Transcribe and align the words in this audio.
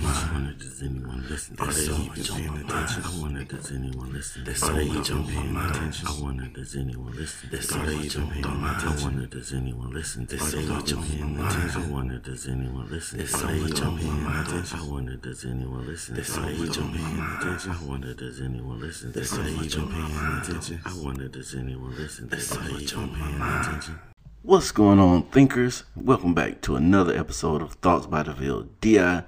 I 0.00 0.30
wonder 0.32 0.52
does 0.54 0.82
anyone 0.82 1.26
listen? 1.28 1.56
Are 1.58 1.66
they 1.66 1.82
even 1.82 2.24
paying 2.24 2.56
attention? 2.64 3.02
I 3.04 3.20
wonder 3.20 3.44
does 3.44 3.70
anyone 3.72 4.12
listen? 4.12 4.42
Are 4.42 4.72
they 4.72 4.84
even 4.84 5.26
paying 5.26 5.56
attention? 5.56 6.08
I 6.08 6.20
wonder 6.22 6.46
does 6.46 6.76
anyone 6.76 7.12
listen? 7.12 7.50
Are 7.52 7.86
they 7.86 7.96
even 7.96 8.28
paying 8.28 8.44
attention? 8.44 8.88
I 8.88 9.04
wonder 9.04 9.26
does 9.26 9.52
anyone 9.52 9.92
listen? 9.92 10.22
Are 10.22 10.36
they 10.38 10.62
even 10.62 11.02
paying 11.02 11.36
attention? 11.36 11.82
I 11.82 11.88
wonder 11.92 12.18
does 12.18 12.48
anyone 12.48 12.88
listen? 12.90 13.20
Are 13.20 13.46
they 13.46 13.58
even 13.60 13.98
paying 13.98 14.26
attention? 14.26 14.78
I 14.80 14.88
wonder 14.88 15.16
does 15.18 15.44
anyone 15.44 15.86
listen? 15.86 16.16
Are 16.16 16.22
they 16.22 16.52
even 16.54 16.88
paying 16.92 17.20
attention? 17.20 17.70
I 17.72 17.84
wonder 17.84 18.14
does 18.14 18.40
anyone 18.40 18.80
listen? 18.80 19.08
Are 19.10 19.42
they 19.42 19.50
even 19.64 19.88
paying 19.88 20.38
attention? 20.40 20.80
I 20.86 20.94
wonder 21.04 21.28
does 21.28 21.54
anyone 21.54 21.96
listen? 21.96 22.24
Are 22.32 22.36
they 22.36 22.82
even 22.82 23.10
paying 23.10 23.40
attention? 23.42 23.98
What's 24.44 24.72
going 24.72 24.98
on, 24.98 25.22
thinkers? 25.24 25.84
Welcome 25.94 26.34
back 26.34 26.62
to 26.62 26.74
another 26.76 27.16
episode 27.16 27.62
of 27.62 27.74
Thoughts 27.74 28.06
by 28.06 28.24
DeVille 28.24 28.68
DI, 28.80 29.22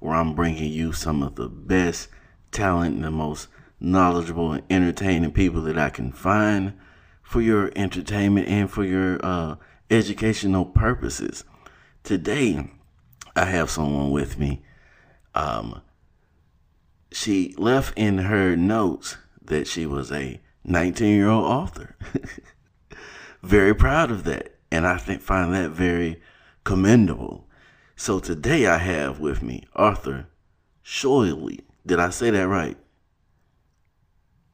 where 0.00 0.14
I'm 0.14 0.34
bringing 0.34 0.72
you 0.72 0.92
some 0.92 1.22
of 1.22 1.34
the 1.36 1.48
best 1.48 2.08
talent 2.52 2.96
and 2.96 3.04
the 3.04 3.10
most 3.10 3.48
knowledgeable 3.80 4.52
and 4.52 4.62
entertaining 4.70 5.32
people 5.32 5.62
that 5.62 5.78
I 5.78 5.90
can 5.90 6.12
find 6.12 6.74
for 7.22 7.40
your 7.40 7.70
entertainment 7.76 8.48
and 8.48 8.70
for 8.70 8.84
your 8.84 9.24
uh, 9.24 9.56
educational 9.90 10.64
purposes. 10.64 11.44
Today, 12.02 12.70
I 13.36 13.44
have 13.44 13.70
someone 13.70 14.10
with 14.10 14.38
me. 14.38 14.62
Um, 15.34 15.82
she 17.12 17.54
left 17.56 17.96
in 17.96 18.18
her 18.18 18.56
notes 18.56 19.16
that 19.42 19.66
she 19.66 19.86
was 19.86 20.10
a 20.12 20.40
19 20.64 21.14
year 21.14 21.28
old 21.28 21.44
author. 21.44 21.96
very 23.42 23.74
proud 23.74 24.10
of 24.10 24.24
that. 24.24 24.54
And 24.70 24.86
I 24.86 24.98
think 24.98 25.22
find 25.22 25.54
that 25.54 25.70
very 25.70 26.20
commendable. 26.64 27.47
So 28.00 28.20
today 28.20 28.68
I 28.68 28.78
have 28.78 29.18
with 29.18 29.42
me 29.42 29.64
Arthur 29.74 30.28
Shoily. 30.84 31.62
Did 31.84 31.98
I 31.98 32.10
say 32.10 32.30
that 32.30 32.46
right? 32.46 32.76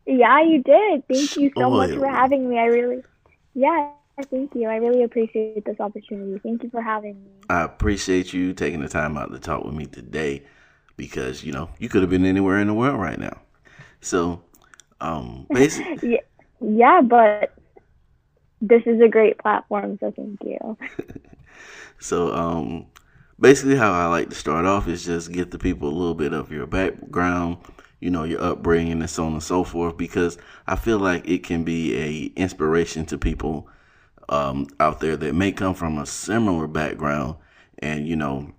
Yeah, 0.07 0.43
you 0.43 0.63
did. 0.63 1.07
Thank 1.07 1.37
you 1.37 1.53
so 1.55 1.69
much 1.69 1.91
for 1.91 2.09
having 2.09 2.49
me. 2.49 2.59
I 2.59 2.65
really, 2.65 3.05
yeah, 3.53 3.91
thank 4.31 4.55
you. 4.55 4.67
I 4.67 4.77
really 4.77 5.03
appreciate 5.03 5.63
this 5.67 5.79
opportunity. 5.79 6.41
Thank 6.43 6.63
you 6.63 6.71
for 6.71 6.81
having 6.81 7.23
me. 7.23 7.31
I 7.51 7.65
appreciate 7.65 8.33
you 8.33 8.55
taking 8.55 8.81
the 8.81 8.89
time 8.89 9.19
out 9.19 9.31
to 9.31 9.39
talk 9.39 9.63
with 9.63 9.75
me 9.75 9.85
today 9.85 10.43
because, 10.97 11.45
you 11.45 11.53
know, 11.53 11.69
you 11.79 11.91
could 11.91 12.01
have 12.01 12.11
been 12.11 12.25
anywhere 12.25 12.59
in 12.61 12.67
the 12.67 12.75
world 12.75 12.99
right 12.99 13.19
now. 13.19 13.43
So, 14.01 14.43
um, 15.03 15.47
basically. 15.53 16.13
yeah, 16.13 16.67
yeah, 16.67 17.01
but 17.03 17.53
this 18.63 18.83
is 18.87 19.03
a 19.03 19.09
great 19.09 19.37
platform, 19.37 19.99
so 20.01 20.15
thank 20.17 20.43
you. 20.43 20.79
so, 21.99 22.35
um, 22.35 22.87
basically, 23.39 23.77
how 23.77 23.93
I 23.93 24.07
like 24.07 24.31
to 24.31 24.35
start 24.35 24.65
off 24.65 24.89
is 24.89 25.05
just 25.05 25.33
get 25.33 25.51
the 25.51 25.59
people 25.59 25.89
a 25.89 25.95
little 25.95 26.15
bit 26.15 26.33
of 26.33 26.51
your 26.53 26.67
background, 26.67 27.59
you 28.01 28.11
know, 28.11 28.25
your 28.25 28.43
upbringing, 28.43 29.01
and 29.01 29.11
so 29.11 29.25
on 29.25 29.33
and 29.33 29.43
so 29.43 29.65
forth, 29.65 29.97
because 29.97 30.39
I 30.67 30.77
feel 30.77 30.99
like 30.99 31.29
it 31.29 31.45
can 31.45 31.65
be 31.65 31.97
a 31.97 32.41
inspiration 32.41 33.07
to 33.07 33.19
people 33.19 33.69
um, 34.29 34.67
out 34.81 35.01
there 35.01 35.17
that 35.17 35.35
may 35.35 35.53
come 35.53 35.75
from 35.75 35.99
a 35.99 36.07
similar 36.07 36.67
background, 36.67 37.37
and 37.79 38.07
you 38.07 38.17
know, 38.17 38.53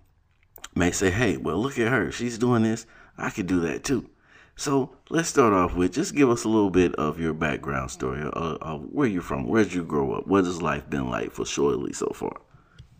may 0.75 0.91
say, 0.91 1.11
"Hey, 1.11 1.37
well, 1.37 1.57
look 1.57 1.79
at 1.79 1.91
her; 1.91 2.11
she's 2.11 2.37
doing 2.37 2.63
this. 2.63 2.85
I 3.17 3.29
could 3.29 3.47
do 3.47 3.61
that 3.61 3.83
too." 3.83 4.09
So 4.57 4.95
let's 5.09 5.27
start 5.27 5.51
off 5.53 5.75
with 5.75 5.93
just 5.93 6.15
give 6.15 6.29
us 6.29 6.45
a 6.45 6.49
little 6.49 6.69
bit 6.69 6.95
of 6.95 7.19
your 7.19 7.33
background 7.33 7.91
story. 7.91 8.21
Uh, 8.21 8.57
uh, 8.61 8.77
where 8.77 9.07
you 9.07 9.21
from? 9.21 9.47
Where 9.47 9.63
did 9.63 9.73
you 9.73 9.83
grow 9.83 10.13
up? 10.13 10.27
What 10.27 10.45
has 10.45 10.61
life 10.61 10.89
been 10.89 11.09
like 11.09 11.31
for 11.31 11.43
Shoily 11.43 11.93
so 11.93 12.11
far? 12.15 12.37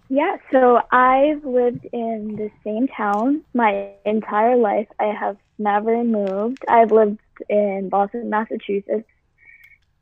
Yeah, 0.10 0.38
so 0.52 0.82
I've 0.92 1.44
lived 1.44 1.86
in 1.92 2.36
the 2.36 2.52
same 2.64 2.88
town 2.88 3.44
my 3.54 3.90
entire 4.06 4.56
life. 4.56 4.88
I 5.00 5.06
have 5.06 5.38
never 5.58 6.04
moved. 6.04 6.64
I've 6.68 6.92
lived 6.92 7.20
in 7.50 7.90
Boston, 7.90 8.30
Massachusetts, 8.30 9.10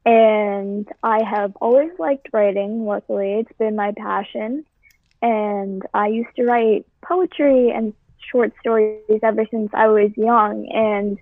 and 0.05 0.87
I 1.01 1.23
have 1.23 1.55
always 1.61 1.91
liked 1.99 2.27
writing. 2.33 2.85
Luckily, 2.85 3.35
it's 3.35 3.57
been 3.57 3.77
my 3.77 3.93
passion, 3.95 4.65
and 5.21 5.81
I 5.93 6.07
used 6.07 6.35
to 6.35 6.43
write 6.43 6.85
poetry 7.01 7.71
and 7.71 7.93
short 8.29 8.51
stories 8.59 9.19
ever 9.23 9.45
since 9.49 9.71
I 9.73 9.87
was 9.87 10.11
young, 10.17 10.67
and 10.67 11.17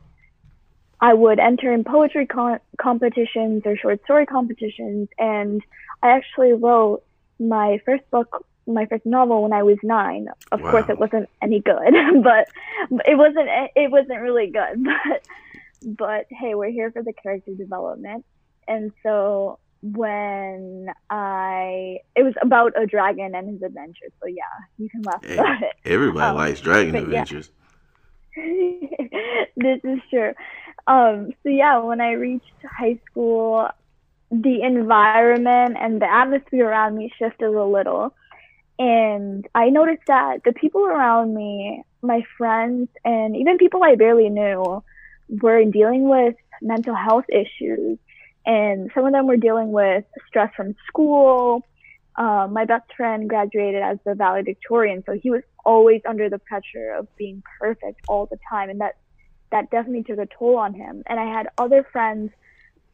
I 1.00 1.14
would 1.14 1.40
enter 1.40 1.72
in 1.72 1.84
poetry 1.84 2.26
con- 2.26 2.60
competitions 2.80 3.62
or 3.66 3.78
short 3.78 4.04
story 4.06 4.26
competitions, 4.26 5.08
and 5.20 5.62
I 6.02 6.10
actually 6.10 6.54
wrote 6.54 7.04
my 7.40 7.80
first 7.86 8.10
book, 8.10 8.46
my 8.68 8.86
first 8.86 9.06
novel, 9.06 9.44
when 9.44 9.54
I 9.54 9.64
was 9.64 9.78
nine. 9.84 10.28
Of 10.52 10.62
wow. 10.62 10.72
course, 10.72 10.86
it 10.90 11.00
wasn't 11.00 11.30
any 11.42 11.60
good, 11.60 11.94
but 12.24 12.48
it 13.06 13.18
wasn't 13.18 13.50
it 13.76 13.92
wasn't 13.92 14.22
really 14.22 14.52
good. 14.52 14.86
But 15.84 15.98
but 15.98 16.26
hey, 16.30 16.54
we're 16.54 16.70
here 16.70 16.92
for 16.92 17.02
the 17.02 17.14
character 17.14 17.56
development, 17.56 18.24
and 18.68 18.92
so 19.02 19.58
when 19.82 20.88
I 21.10 21.98
it 22.16 22.24
was 22.24 22.36
about 22.42 22.80
a 22.80 22.86
dragon 22.86 23.34
and 23.34 23.50
his 23.50 23.64
adventures. 23.64 24.12
So 24.22 24.28
yeah, 24.28 24.44
you 24.78 24.90
can 24.90 25.02
laugh 25.02 25.24
hey, 25.24 25.36
about 25.36 25.64
it. 25.64 25.74
Everybody 25.86 26.26
um, 26.26 26.36
likes 26.36 26.62
dragon 26.62 26.96
adventures. 26.96 27.50
Yeah. 27.50 27.62
this 29.58 29.80
is 29.84 30.00
true. 30.10 30.34
Um, 30.88 31.32
so 31.44 31.50
yeah, 31.50 31.80
when 31.80 32.02
I 32.02 32.12
reached 32.12 32.46
high 32.64 33.00
school, 33.10 33.70
the 34.32 34.62
environment 34.62 35.78
and 35.80 36.02
the 36.02 36.12
atmosphere 36.12 36.68
around 36.68 36.98
me 36.98 37.12
shifted 37.18 37.50
a 37.50 37.66
little. 37.66 38.14
And 38.82 39.48
I 39.54 39.70
noticed 39.70 40.08
that 40.08 40.44
the 40.44 40.54
people 40.54 40.84
around 40.84 41.36
me, 41.36 41.84
my 42.02 42.24
friends, 42.36 42.90
and 43.06 43.38
even 43.38 43.60
people 43.60 43.84
I 43.84 43.94
barely 43.94 44.28
knew, 44.28 44.84
were 45.30 45.64
dealing 45.66 46.10
with 46.10 46.34
mental 46.64 46.96
health 46.96 47.26
issues. 47.30 48.00
And 48.44 48.90
some 48.96 49.06
of 49.06 49.14
them 49.14 49.28
were 49.28 49.38
dealing 49.38 49.72
with 49.72 50.04
stress 50.28 50.52
from 50.56 50.74
school. 50.88 51.64
Uh, 52.16 52.48
my 52.50 52.66
best 52.66 52.92
friend 52.98 53.30
graduated 53.30 53.84
as 53.84 54.00
the 54.04 54.16
valedictorian, 54.16 55.04
so 55.06 55.12
he 55.14 55.30
was 55.30 55.44
always 55.64 56.02
under 56.10 56.28
the 56.28 56.40
pressure 56.40 56.96
of 56.98 57.08
being 57.18 57.44
perfect 57.60 58.02
all 58.08 58.26
the 58.26 58.40
time. 58.50 58.72
And 58.72 58.82
that 58.82 58.96
that 59.52 59.70
definitely 59.70 60.06
took 60.06 60.18
a 60.18 60.28
toll 60.40 60.58
on 60.58 60.74
him. 60.74 61.04
And 61.06 61.20
I 61.20 61.26
had 61.26 61.50
other 61.56 61.86
friends 61.92 62.32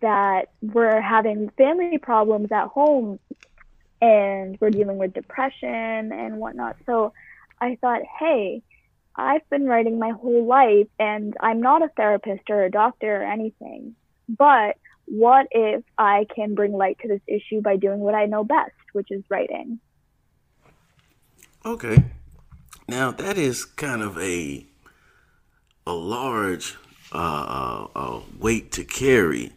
that 0.02 0.50
were 0.62 1.00
having 1.00 1.50
family 1.58 1.98
problems 1.98 2.52
at 2.52 2.68
home 2.68 3.20
and 4.02 4.60
were 4.60 4.70
dealing 4.70 4.98
with 4.98 5.14
depression 5.14 6.12
and 6.12 6.38
whatnot. 6.38 6.78
So 6.86 7.14
I 7.60 7.78
thought, 7.82 8.02
hey, 8.20 8.62
I've 9.16 9.48
been 9.50 9.66
writing 9.66 9.98
my 9.98 10.12
whole 10.12 10.46
life 10.46 10.88
and 11.00 11.36
I'm 11.40 11.62
not 11.62 11.82
a 11.82 11.90
therapist 11.90 12.50
or 12.50 12.64
a 12.64 12.72
doctor 12.72 13.22
or 13.22 13.24
anything. 13.24 13.96
But 14.30 14.78
what 15.06 15.48
if 15.52 15.84
I 15.98 16.28
can 16.36 16.54
bring 16.54 16.74
light 16.74 17.00
to 17.02 17.08
this 17.08 17.22
issue 17.28 17.62
by 17.62 17.78
doing 17.78 18.00
what 18.00 18.14
I 18.14 18.26
know 18.26 18.44
best, 18.44 18.76
which 18.94 19.08
is 19.10 19.24
writing? 19.30 19.80
Okay. 21.66 22.04
Now, 22.88 23.12
that 23.12 23.38
is 23.38 23.66
kind 23.66 24.02
of 24.02 24.18
a 24.18 24.66
a 25.86 25.94
large 25.94 26.76
uh, 27.14 27.18
uh, 27.18 27.88
uh, 27.96 28.20
weight 28.38 28.72
to 28.74 28.84
carry 28.84 29.54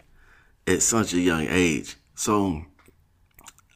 at 0.66 0.80
such 0.80 1.12
a 1.12 1.20
young 1.20 1.46
age. 1.48 1.96
So 2.14 2.64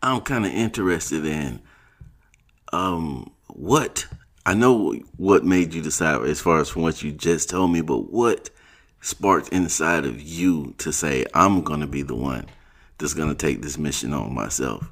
I'm 0.04 0.20
kind 0.20 0.44
of 0.44 0.52
interested 0.52 1.24
in 1.24 1.62
um, 2.74 3.32
what 3.48 4.06
I 4.44 4.52
know 4.52 4.92
what 5.16 5.44
made 5.44 5.72
you 5.72 5.80
decide 5.80 6.22
as 6.24 6.42
far 6.42 6.60
as 6.60 6.68
from 6.68 6.82
what 6.82 7.02
you 7.02 7.10
just 7.10 7.48
told 7.48 7.72
me, 7.72 7.80
but 7.80 8.12
what 8.12 8.50
sparked 9.00 9.48
inside 9.48 10.04
of 10.04 10.20
you 10.20 10.74
to 10.76 10.92
say 10.92 11.24
I'm 11.32 11.62
going 11.62 11.80
to 11.80 11.86
be 11.86 12.02
the 12.02 12.14
one 12.14 12.46
that's 12.98 13.14
going 13.14 13.30
to 13.30 13.34
take 13.34 13.62
this 13.62 13.78
mission 13.78 14.12
on 14.12 14.34
myself? 14.34 14.86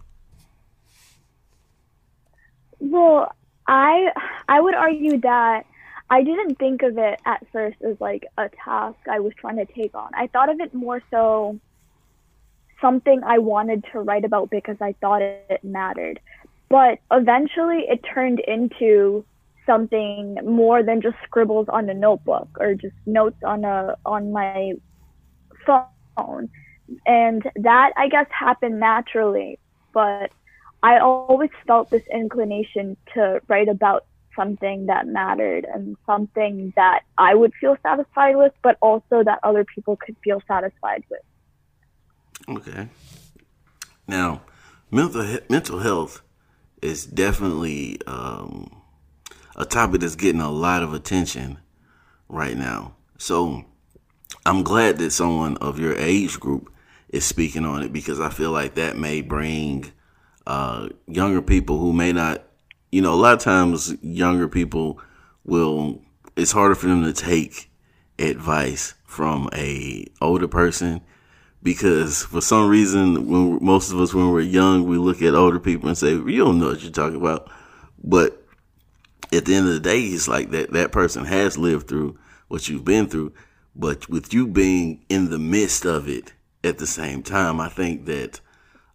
Well, 2.81 3.35
I 3.67 4.13
I 4.49 4.63
would 4.63 4.75
argue 4.75 5.19
that 5.21 5.67
I 6.09 6.23
didn't 6.23 6.59
think 6.59 6.83
of 6.83 6.97
it 6.97 7.21
at 7.27 7.47
first 7.53 7.77
as 7.83 8.01
like 8.01 8.25
a 8.39 8.49
task 8.65 8.97
I 9.11 9.21
was 9.21 9.35
trying 9.35 9.57
to 9.57 9.67
take 9.67 9.95
on. 9.95 10.11
I 10.15 10.29
thought 10.29 10.49
of 10.49 10.59
it 10.61 10.73
more 10.73 11.03
so 11.11 11.61
something 12.83 13.23
I 13.25 13.39
wanted 13.39 13.85
to 13.93 14.01
write 14.01 14.27
about 14.27 14.51
because 14.51 14.77
I 14.81 14.95
thought 15.01 15.23
it 15.23 15.65
mattered. 15.65 16.21
But 16.69 16.99
eventually 17.11 17.87
it 17.89 18.01
turned 18.13 18.41
into 18.41 19.25
something 19.65 20.39
more 20.45 20.83
than 20.83 21.01
just 21.01 21.17
scribbles 21.25 21.69
on 21.69 21.89
a 21.89 21.95
notebook 21.95 22.49
or 22.59 22.75
just 22.75 22.97
notes 23.07 23.43
on 23.45 23.65
a 23.65 23.97
on 24.05 24.33
my 24.33 24.73
phone. 25.67 26.51
And 27.07 27.43
that 27.57 27.93
I 27.97 28.09
guess 28.09 28.27
happened 28.31 28.81
naturally, 28.81 29.59
but 29.95 30.31
I 30.83 30.99
always 30.99 31.51
felt 31.67 31.91
this 31.91 32.03
inclination 32.13 32.97
to 33.15 33.41
write 33.49 33.69
about 33.69 34.05
something 34.35 34.87
that 34.87 35.07
mattered 35.07 35.65
and 35.73 35.97
something 36.07 36.73
that 36.75 37.03
I 37.19 37.35
would 37.35 37.53
feel 37.61 37.77
satisfied 37.83 38.37
with, 38.37 38.53
but 38.63 38.79
also 38.81 39.23
that 39.23 39.39
other 39.43 39.65
people 39.65 39.97
could 39.97 40.17
feel 40.25 40.43
satisfied 40.49 41.05
with. 41.11 41.21
Okay. 42.49 42.89
Now, 44.07 44.43
mental 44.91 45.39
mental 45.49 45.79
health 45.79 46.23
is 46.81 47.07
definitely 47.07 48.01
um, 48.07 48.83
a 49.57 49.65
topic 49.65 50.01
that's 50.01 50.17
getting 50.17 50.41
a 50.41 50.51
lot 50.51 50.83
of 50.83 50.93
attention 50.93 51.59
right 52.29 52.57
now. 52.57 52.95
So 53.19 53.65
I'm 54.45 54.63
glad 54.63 54.99
that 54.99 55.13
someone 55.13 55.57
of 55.59 55.79
your 55.79 55.97
age 55.97 56.41
group 56.41 56.73
is 57.11 57.25
speaking 57.25 57.65
on 57.65 57.83
it 57.83 57.93
because 57.93 58.19
I 58.19 58.31
feel 58.31 58.51
like 58.51 58.75
that 58.75 58.97
may 58.97 59.21
bring 59.21 59.93
uh, 60.47 60.89
younger 61.07 61.43
people 61.43 61.79
who 61.79 61.93
may 61.93 62.13
not, 62.13 62.43
you 62.91 63.03
know, 63.03 63.13
a 63.13 63.15
lot 63.15 63.35
of 63.35 63.41
times 63.41 63.95
younger 64.03 64.49
people 64.49 65.01
will, 65.45 66.03
it's 66.37 66.53
harder 66.53 66.75
for 66.75 66.87
them 66.87 67.05
to 67.05 67.13
take 67.13 67.71
advice 68.19 68.95
from 69.05 69.49
a 69.53 70.07
older 70.21 70.49
person 70.49 71.03
because 71.63 72.23
for 72.25 72.41
some 72.41 72.69
reason, 72.69 73.29
when 73.29 73.65
most 73.65 73.93
of 73.93 74.01
us, 74.01 74.13
when 74.13 74.31
we're 74.31 74.41
young, 74.41 74.85
we 74.85 74.97
look 74.99 75.23
at 75.23 75.35
older 75.35 75.61
people 75.61 75.89
and 75.89 75.97
say, 75.99 76.11
"You 76.13 76.45
don't 76.45 76.59
know 76.59 76.69
what 76.69 76.83
you're 76.83 76.93
talking 76.93 77.21
about." 77.21 77.51
But 78.03 78.43
at 79.33 79.45
the 79.45 79.55
end 79.55 79.69
of 79.69 79.75
the 79.75 79.81
day, 79.81 80.01
it's 80.01 80.29
like 80.29 80.51
that 80.51 80.73
that 80.73 80.93
person 80.93 81.25
has 81.25 81.57
lived 81.57 81.89
through 81.89 82.19
what 82.49 82.69
you've 82.69 82.85
been 82.85 83.09
through, 83.09 83.33
but 83.75 84.09
with 84.09 84.35
you 84.35 84.47
being 84.47 85.05
in 85.09 85.31
the 85.31 85.39
midst 85.39 85.85
of 85.85 86.09
it 86.09 86.33
at 86.65 86.79
the 86.79 86.87
same 86.87 87.23
time, 87.23 87.61
I 87.61 87.69
think 87.69 88.07
that 88.07 88.41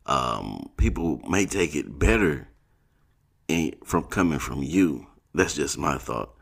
um, 0.05 0.69
people 0.77 1.19
may 1.27 1.45
take 1.45 1.75
it 1.75 1.97
better 1.99 2.47
in, 3.47 3.75
from 3.83 4.03
coming 4.05 4.39
from 4.39 4.63
you. 4.63 5.07
That's 5.33 5.55
just 5.55 5.77
my 5.77 5.97
thought. 5.97 6.33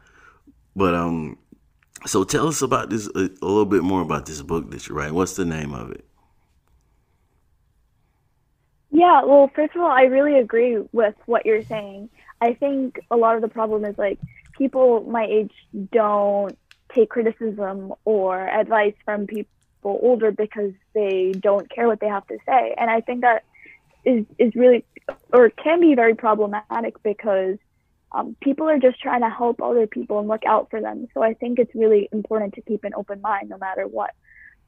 But 0.75 0.93
um, 0.93 1.37
so 2.05 2.23
tell 2.23 2.47
us 2.47 2.61
about 2.61 2.89
this 2.89 3.07
a, 3.15 3.29
a 3.41 3.45
little 3.45 3.65
bit 3.65 3.83
more 3.83 4.01
about 4.01 4.25
this 4.25 4.41
book 4.41 4.71
that 4.71 4.87
you're 4.87 4.97
writing. 4.97 5.15
What's 5.15 5.35
the 5.35 5.45
name 5.45 5.73
of 5.73 5.91
it? 5.91 6.04
Yeah, 8.95 9.25
well, 9.25 9.51
first 9.53 9.75
of 9.75 9.81
all, 9.81 9.91
I 9.91 10.03
really 10.03 10.39
agree 10.39 10.77
with 10.93 11.15
what 11.25 11.45
you're 11.45 11.63
saying. 11.63 12.09
I 12.39 12.53
think 12.53 12.97
a 13.11 13.17
lot 13.17 13.35
of 13.35 13.41
the 13.41 13.49
problem 13.49 13.83
is 13.83 13.97
like 13.97 14.17
people 14.57 15.03
my 15.03 15.25
age 15.25 15.51
don't 15.91 16.57
take 16.93 17.09
criticism 17.09 17.93
or 18.05 18.47
advice 18.47 18.93
from 19.03 19.27
people 19.27 19.49
older 19.83 20.31
because 20.31 20.71
they 20.93 21.33
don't 21.37 21.69
care 21.69 21.87
what 21.87 21.99
they 21.99 22.07
have 22.07 22.25
to 22.27 22.37
say. 22.47 22.73
And 22.77 22.89
I 22.89 23.01
think 23.01 23.19
that 23.23 23.43
is, 24.05 24.25
is 24.39 24.55
really, 24.55 24.85
or 25.33 25.49
can 25.49 25.81
be 25.81 25.93
very 25.93 26.15
problematic 26.15 27.03
because 27.03 27.57
um, 28.13 28.37
people 28.39 28.69
are 28.69 28.79
just 28.79 29.01
trying 29.01 29.23
to 29.23 29.29
help 29.29 29.61
other 29.61 29.87
people 29.87 30.19
and 30.19 30.29
look 30.29 30.45
out 30.45 30.69
for 30.69 30.79
them. 30.79 31.07
So 31.13 31.21
I 31.21 31.33
think 31.33 31.59
it's 31.59 31.75
really 31.75 32.07
important 32.13 32.53
to 32.53 32.61
keep 32.61 32.85
an 32.85 32.93
open 32.95 33.19
mind 33.19 33.49
no 33.49 33.57
matter 33.57 33.85
what. 33.85 34.11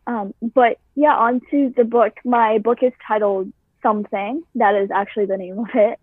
Um, 0.06 0.34
but 0.42 0.80
yeah, 0.96 1.16
on 1.16 1.40
to 1.52 1.74
the 1.78 1.86
book. 1.86 2.18
My 2.26 2.58
book 2.58 2.80
is 2.82 2.92
titled 3.08 3.54
Something. 3.88 4.44
That 4.56 4.76
is 4.76 4.90
actually 4.92 5.28
the 5.28 5.38
name 5.38 5.60
of 5.60 5.68
it. 5.74 6.00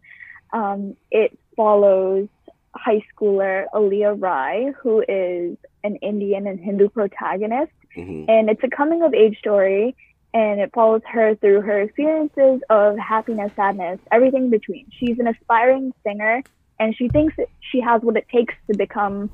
Um, 0.53 0.97
it 1.11 1.39
follows 1.57 2.29
high 2.75 3.03
schooler 3.13 3.67
Aaliyah 3.75 4.21
Rai, 4.21 4.73
who 4.81 5.05
is 5.07 5.57
an 5.83 5.97
Indian 5.97 6.47
and 6.47 6.59
Hindu 6.59 6.89
protagonist. 6.89 7.73
Mm-hmm. 7.97 8.31
And 8.31 8.49
it's 8.49 8.63
a 8.65 8.69
coming 8.69 9.03
of 9.03 9.13
age 9.13 9.39
story 9.39 9.95
and 10.33 10.61
it 10.61 10.73
follows 10.75 11.03
her 11.07 11.37
through 11.37 11.61
her 11.61 11.81
experiences 11.83 12.61
of 12.69 12.99
happiness, 12.99 13.53
sadness, 13.55 14.01
everything 14.11 14.51
between. 14.51 14.87
She's 14.99 15.19
an 15.19 15.29
aspiring 15.29 15.93
singer 16.05 16.43
and 16.81 16.97
she 16.97 17.09
thinks 17.09 17.37
that 17.37 17.47
she 17.61 17.81
has 17.81 18.03
what 18.03 18.17
it 18.17 18.27
takes 18.29 18.55
to 18.69 18.77
become 18.77 19.31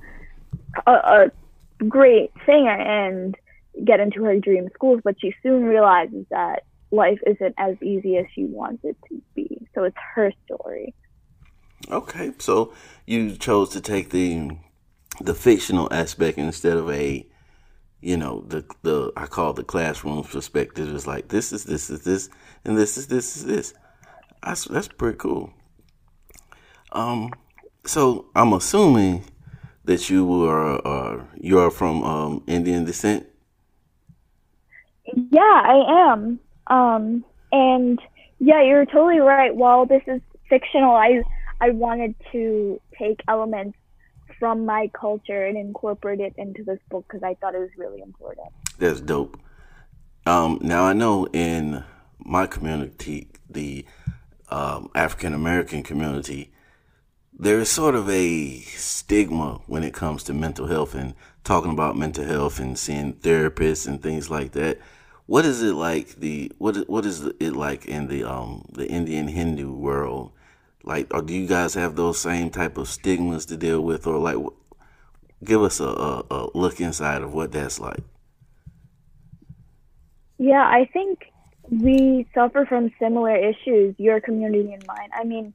a, 0.87 0.93
a 0.93 1.31
great 1.89 2.33
singer 2.45 2.77
and 2.77 3.35
get 3.85 4.01
into 4.01 4.25
her 4.25 4.39
dream 4.39 4.69
schools, 4.75 5.01
but 5.03 5.17
she 5.21 5.35
soon 5.43 5.65
realizes 5.65 6.27
that 6.31 6.65
life 6.91 7.19
isn't 7.27 7.55
as 7.59 7.77
easy 7.83 8.17
as 8.17 8.27
she 8.35 8.45
wants 8.45 8.85
it 8.85 8.97
to 9.09 9.23
be. 9.35 9.67
So 9.75 9.85
it's 9.85 9.97
her 10.15 10.33
story. 10.45 10.95
Okay, 11.91 12.33
so 12.39 12.75
you 13.07 13.37
chose 13.37 13.71
to 13.71 13.81
take 13.81 14.11
the 14.11 14.51
the 15.21 15.35
fictional 15.35 15.93
aspect 15.93 16.39
instead 16.39 16.77
of 16.77 16.91
a 16.91 17.27
you 18.01 18.17
know 18.17 18.45
the 18.49 18.65
the 18.83 19.13
I 19.17 19.27
call 19.27 19.53
the 19.53 19.65
classroom 19.65 20.23
perspective 20.25 20.89
is 20.89 21.07
like 21.07 21.29
this 21.29 21.53
is 21.53 21.65
this 21.65 21.91
is 21.91 22.05
this 22.05 22.29
and 22.65 22.77
this 22.77 22.97
is 22.97 23.07
this 23.07 23.37
is 23.37 23.45
this. 23.45 23.75
That's 24.43 24.65
that's 24.65 24.89
pretty 24.89 25.19
cool. 25.19 25.53
Um, 26.93 27.33
so 27.85 28.27
I'm 28.35 28.53
assuming 28.53 29.25
that 29.85 30.11
you 30.11 30.25
were 30.25 30.87
uh, 30.87 31.25
you 31.37 31.59
are 31.59 31.71
from 31.71 32.03
um, 32.03 32.43
Indian 32.47 32.85
descent. 32.85 33.27
Yeah, 35.31 35.41
I 35.41 36.13
am. 36.13 36.41
Um, 36.71 37.25
and 37.53 38.01
yeah, 38.39 38.63
you're 38.63 38.87
totally 38.87 39.19
right. 39.19 39.55
While 39.55 39.85
this 39.85 40.03
is 40.07 40.21
fictional, 40.49 40.93
I 40.95 41.23
I 41.61 41.71
wanted 41.71 42.15
to 42.33 42.81
take 42.99 43.21
elements 43.29 43.77
from 44.39 44.65
my 44.65 44.91
culture 44.99 45.45
and 45.45 45.59
incorporate 45.59 46.21
it 46.21 46.35
into 46.39 46.65
this 46.65 46.79
book 46.91 47.05
because 47.07 47.23
I 47.23 47.35
thought 47.35 47.55
it 47.55 47.59
was 47.59 47.71
really 47.77 48.01
important. 48.01 48.49
That's 48.79 49.01
dope. 49.01 49.39
Um, 50.25 50.59
now 50.63 50.85
I 50.85 50.95
know 50.95 51.27
in 51.33 51.85
my 52.19 52.47
community, 52.47 53.29
the 53.49 53.85
um, 54.49 54.91
African 54.95 55.35
American 55.35 55.83
community, 55.83 56.53
there 57.39 57.59
is 57.59 57.69
sort 57.69 57.95
of 57.95 58.09
a 58.09 58.61
stigma 58.61 59.61
when 59.67 59.83
it 59.83 59.93
comes 59.93 60.23
to 60.25 60.35
mental 60.35 60.67
health 60.67 60.95
and 60.95 61.15
talking 61.45 61.73
about 61.73 61.97
mental 61.97 62.25
health 62.25 62.59
and 62.59 62.79
seeing 62.79 63.15
therapists 63.15 63.87
and 63.87 64.03
things 64.03 64.31
like 64.31 64.53
that. 64.53 64.79
What 65.31 65.45
is 65.45 65.63
it 65.63 65.75
like 65.75 66.09
the 66.25 66.51
what 66.59 66.75
what 66.89 67.05
is 67.07 67.17
it 67.47 67.55
like 67.55 67.87
in 67.87 68.09
the 68.09 68.21
um 68.25 68.51
the 68.79 68.87
Indian 68.99 69.29
Hindu 69.29 69.71
world 69.73 70.33
like, 70.83 71.13
or 71.13 71.23
do 71.23 71.35
you 71.35 71.47
guys 71.47 71.75
have 71.75 71.97
those 71.97 72.19
same 72.19 72.51
type 72.51 72.79
of 72.79 72.89
stigmas 72.89 73.47
to 73.47 73.57
deal 73.57 73.81
with, 73.83 74.07
or 74.07 74.19
like, 74.19 74.37
give 75.45 75.63
us 75.63 75.81
a, 75.81 75.85
a, 75.85 76.25
a 76.31 76.49
look 76.55 76.81
inside 76.81 77.23
of 77.23 77.35
what 77.35 77.53
that's 77.53 77.79
like? 77.79 78.01
Yeah, 80.39 80.63
I 80.63 80.89
think 80.93 81.33
we 81.71 82.27
suffer 82.35 82.65
from 82.65 82.91
similar 82.99 83.37
issues, 83.37 83.95
your 83.99 84.21
community 84.21 84.73
and 84.73 84.87
mine. 84.87 85.11
I 85.15 85.25
mean, 85.25 85.53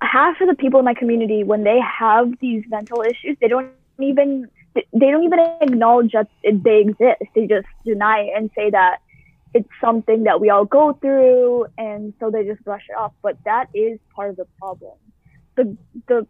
half 0.00 0.40
of 0.40 0.48
the 0.48 0.54
people 0.54 0.78
in 0.78 0.84
my 0.84 0.94
community, 0.94 1.42
when 1.42 1.64
they 1.64 1.80
have 1.80 2.32
these 2.40 2.62
mental 2.68 3.02
issues, 3.02 3.36
they 3.40 3.48
don't 3.48 3.72
even 3.98 4.48
they 4.74 5.10
don't 5.10 5.24
even 5.24 5.38
acknowledge 5.60 6.12
that 6.12 6.28
they 6.44 6.80
exist. 6.80 7.22
They 7.34 7.46
just 7.46 7.66
deny 7.84 8.20
it 8.20 8.32
and 8.36 8.50
say 8.54 8.70
that 8.70 8.98
it's 9.52 9.68
something 9.80 10.24
that 10.24 10.40
we 10.40 10.50
all 10.50 10.64
go 10.64 10.92
through 10.92 11.66
and 11.76 12.14
so 12.20 12.30
they 12.30 12.44
just 12.44 12.62
brush 12.64 12.84
it 12.88 12.96
off. 12.96 13.12
But 13.22 13.36
that 13.44 13.68
is 13.74 13.98
part 14.14 14.30
of 14.30 14.36
the 14.36 14.46
problem. 14.58 14.96
The 15.56 15.76
the 16.06 16.26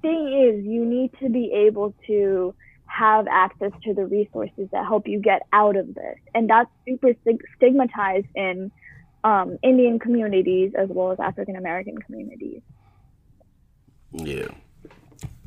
thing 0.00 0.32
is 0.32 0.64
you 0.64 0.84
need 0.84 1.10
to 1.20 1.28
be 1.28 1.50
able 1.52 1.94
to 2.06 2.54
have 2.86 3.26
access 3.28 3.72
to 3.82 3.94
the 3.94 4.06
resources 4.06 4.68
that 4.72 4.86
help 4.86 5.08
you 5.08 5.20
get 5.20 5.42
out 5.52 5.76
of 5.76 5.94
this. 5.94 6.16
And 6.34 6.48
that's 6.48 6.70
super 6.86 7.12
stigmatized 7.56 8.26
in 8.34 8.70
um, 9.24 9.58
indian 9.64 9.98
communities 9.98 10.72
as 10.78 10.88
well 10.88 11.10
as 11.10 11.18
african 11.18 11.56
american 11.56 11.98
communities. 11.98 12.62
Yeah. 14.12 14.48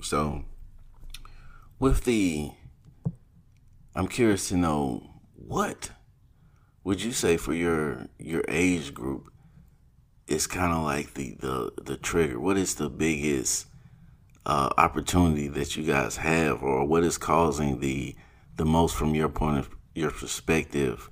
So 0.02 0.44
with 1.82 2.06
the 2.06 2.50
i'm 3.96 4.08
curious 4.08 4.48
to 4.48 4.56
know 4.56 5.04
what 5.36 5.92
would 6.86 7.04
you 7.04 7.12
say 7.12 7.36
for 7.36 7.54
your 7.54 8.08
your 8.18 8.44
age 8.48 8.94
group 8.94 9.32
it's 10.32 10.48
kind 10.48 10.72
of 10.72 10.84
like 10.84 11.14
the, 11.16 11.36
the 11.40 11.72
the 11.82 11.98
trigger? 11.98 12.40
What 12.40 12.58
is 12.58 12.76
the 12.76 12.90
biggest 12.90 13.68
uh, 14.46 14.70
opportunity 14.78 15.48
that 15.50 15.76
you 15.76 15.84
guys 15.84 16.18
have 16.18 16.64
or 16.64 16.86
what 16.86 17.04
is 17.04 17.18
causing 17.18 17.80
the 17.80 18.16
the 18.56 18.66
most 18.66 18.96
from 18.96 19.14
your 19.14 19.30
point 19.30 19.60
of 19.60 19.70
your 19.94 20.12
perspective 20.12 21.10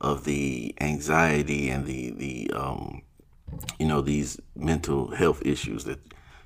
of 0.00 0.24
the 0.24 0.74
anxiety 0.80 1.68
and 1.68 1.86
the 1.86 2.10
the 2.12 2.50
um, 2.54 3.02
you 3.78 3.86
know 3.86 4.00
these 4.00 4.40
mental 4.56 5.10
health 5.14 5.42
issues 5.44 5.84
that 5.84 6.00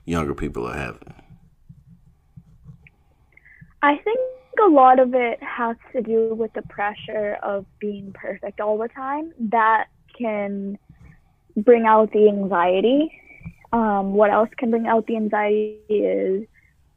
younger 0.05 0.35
people 0.35 0.67
are 0.67 0.77
having 0.77 1.15
i 3.87 3.97
think 4.05 4.21
a 4.65 4.69
lot 4.69 4.99
of 4.99 5.15
it 5.15 5.43
has 5.43 5.77
to 5.93 6.03
do 6.03 6.35
with 6.35 6.53
the 6.55 6.63
pressure 6.63 7.37
of 7.43 7.67
being 7.79 8.13
perfect 8.13 8.61
all 8.61 8.79
the 8.79 8.89
time. 8.89 9.33
That 9.39 9.87
can 10.19 10.79
bring 11.57 11.87
out 11.87 12.13
the 12.13 12.29
anxiety. 12.29 13.11
Um, 13.73 14.15
what 14.15 14.31
else 14.31 14.49
can 14.57 14.71
bring 14.71 14.87
out 14.87 15.07
the 15.07 15.17
anxiety 15.17 15.79
is 15.89 16.47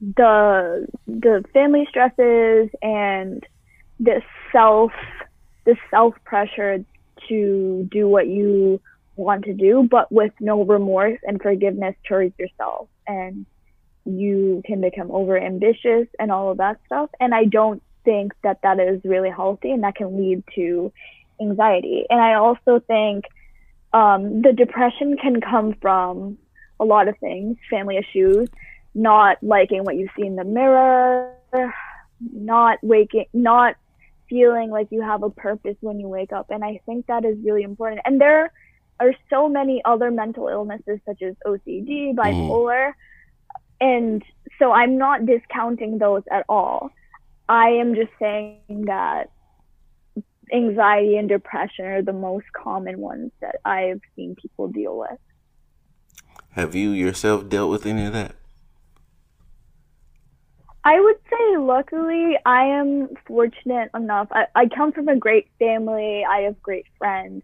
the 0.02 0.88
the 1.08 1.44
family 1.54 1.86
stresses 1.90 2.70
and 2.82 3.46
the 4.00 4.22
self 4.52 4.92
the 5.66 5.76
self 5.92 6.16
pressure 6.24 6.84
to 7.28 7.88
do 7.92 8.08
what 8.08 8.28
you 8.28 8.80
want 9.18 9.44
to 9.44 9.54
do, 9.54 9.88
but 9.90 10.10
with 10.12 10.32
no 10.40 10.64
remorse 10.64 11.20
and 11.24 11.42
forgiveness 11.42 11.96
towards 12.08 12.34
yourself. 12.40 12.88
And 13.06 13.46
you 14.18 14.62
can 14.66 14.82
become 14.82 15.12
over 15.12 15.38
ambitious 15.38 16.08
and 16.20 16.32
all 16.32 16.52
of 16.52 16.58
that 16.58 16.80
stuff. 16.86 17.10
And 17.20 17.34
I 17.34 17.46
don't 17.46 17.82
think 18.06 18.34
that 18.44 18.62
that 18.64 18.80
is 18.80 19.02
really 19.04 19.30
healthy 19.30 19.72
and 19.72 19.84
that 19.84 19.96
can 19.96 20.18
lead 20.18 20.44
to 20.56 20.92
anxiety. 21.42 22.06
And 22.10 22.20
I 22.20 22.36
also 22.36 22.80
think 22.80 23.26
um, 23.94 24.42
the 24.42 24.54
depression 24.54 25.18
can 25.18 25.42
come 25.42 25.76
from 25.82 26.38
a 26.80 26.86
lot 26.86 27.08
of 27.08 27.18
things, 27.18 27.58
family 27.70 27.98
issues, 27.98 28.50
not 28.96 29.38
liking 29.42 29.84
what 29.84 29.96
you 29.96 30.10
see 30.16 30.26
in 30.26 30.36
the 30.36 30.44
mirror, 30.44 31.34
not 32.22 32.80
waking, 32.82 33.26
not 33.34 33.76
feeling 34.30 34.70
like 34.70 34.88
you 34.92 35.02
have 35.02 35.24
a 35.24 35.30
purpose 35.30 35.76
when 35.82 36.00
you 36.00 36.08
wake 36.08 36.32
up. 36.32 36.52
And 36.52 36.64
I 36.64 36.82
think 36.86 37.08
that 37.08 37.26
is 37.26 37.38
really 37.44 37.64
important. 37.64 38.02
And 38.06 38.22
there 38.22 38.52
are 39.00 39.14
so 39.30 39.50
many 39.50 39.82
other 39.86 40.12
mental 40.12 40.48
illnesses 40.48 41.00
such 41.06 41.22
as 41.22 41.36
OCD, 41.46 42.16
bipolar. 42.16 42.90
Mm. 42.90 42.94
And 43.82 44.24
so 44.58 44.72
I'm 44.72 44.98
not 44.98 45.26
discounting 45.26 45.98
those 45.98 46.24
at 46.32 46.46
all. 46.50 46.92
I 47.48 47.70
am 47.70 47.96
just 47.96 48.12
saying 48.20 48.86
that 48.86 49.32
anxiety 50.54 51.18
and 51.18 51.30
depression 51.30 51.86
are 51.86 52.02
the 52.02 52.14
most 52.14 52.46
common 52.54 53.00
ones 53.00 53.32
that 53.42 53.56
I've 53.66 54.02
seen 54.16 54.36
people 54.36 54.68
deal 54.68 54.98
with. 54.98 55.18
Have 56.52 56.76
you 56.76 56.92
yourself 56.92 57.48
dealt 57.48 57.70
with 57.70 57.86
any 57.86 58.06
of 58.06 58.14
that? 58.14 58.36
I 60.84 61.00
would 61.00 61.18
say, 61.30 61.58
luckily, 61.58 62.38
I 62.46 62.64
am 62.64 63.10
fortunate 63.28 63.90
enough. 63.94 64.30
I, 64.32 64.48
I 64.56 64.68
come 64.68 64.92
from 64.92 65.08
a 65.08 65.16
great 65.16 65.50
family, 65.60 66.26
I 66.26 66.42
have 66.42 66.62
great 66.62 66.86
friends. 66.98 67.44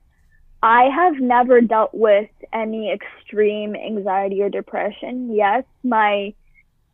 I 0.64 0.86
have 0.86 1.20
never 1.20 1.62
dealt 1.62 1.94
with 1.94 2.30
any 2.56 2.92
extreme 2.92 3.76
anxiety 3.76 4.42
or 4.42 4.50
depression. 4.50 5.36
Yes, 5.36 5.66
my 5.84 6.34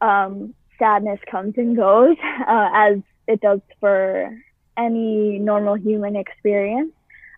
um, 0.02 0.54
sadness 0.80 1.20
comes 1.30 1.54
and 1.58 1.78
goes, 1.78 2.18
uh, 2.48 2.70
as 2.74 2.98
it 3.28 3.40
does 3.40 3.62
for 3.80 4.36
any 4.76 5.38
normal 5.40 5.76
human 5.76 6.16
experience. 6.16 6.92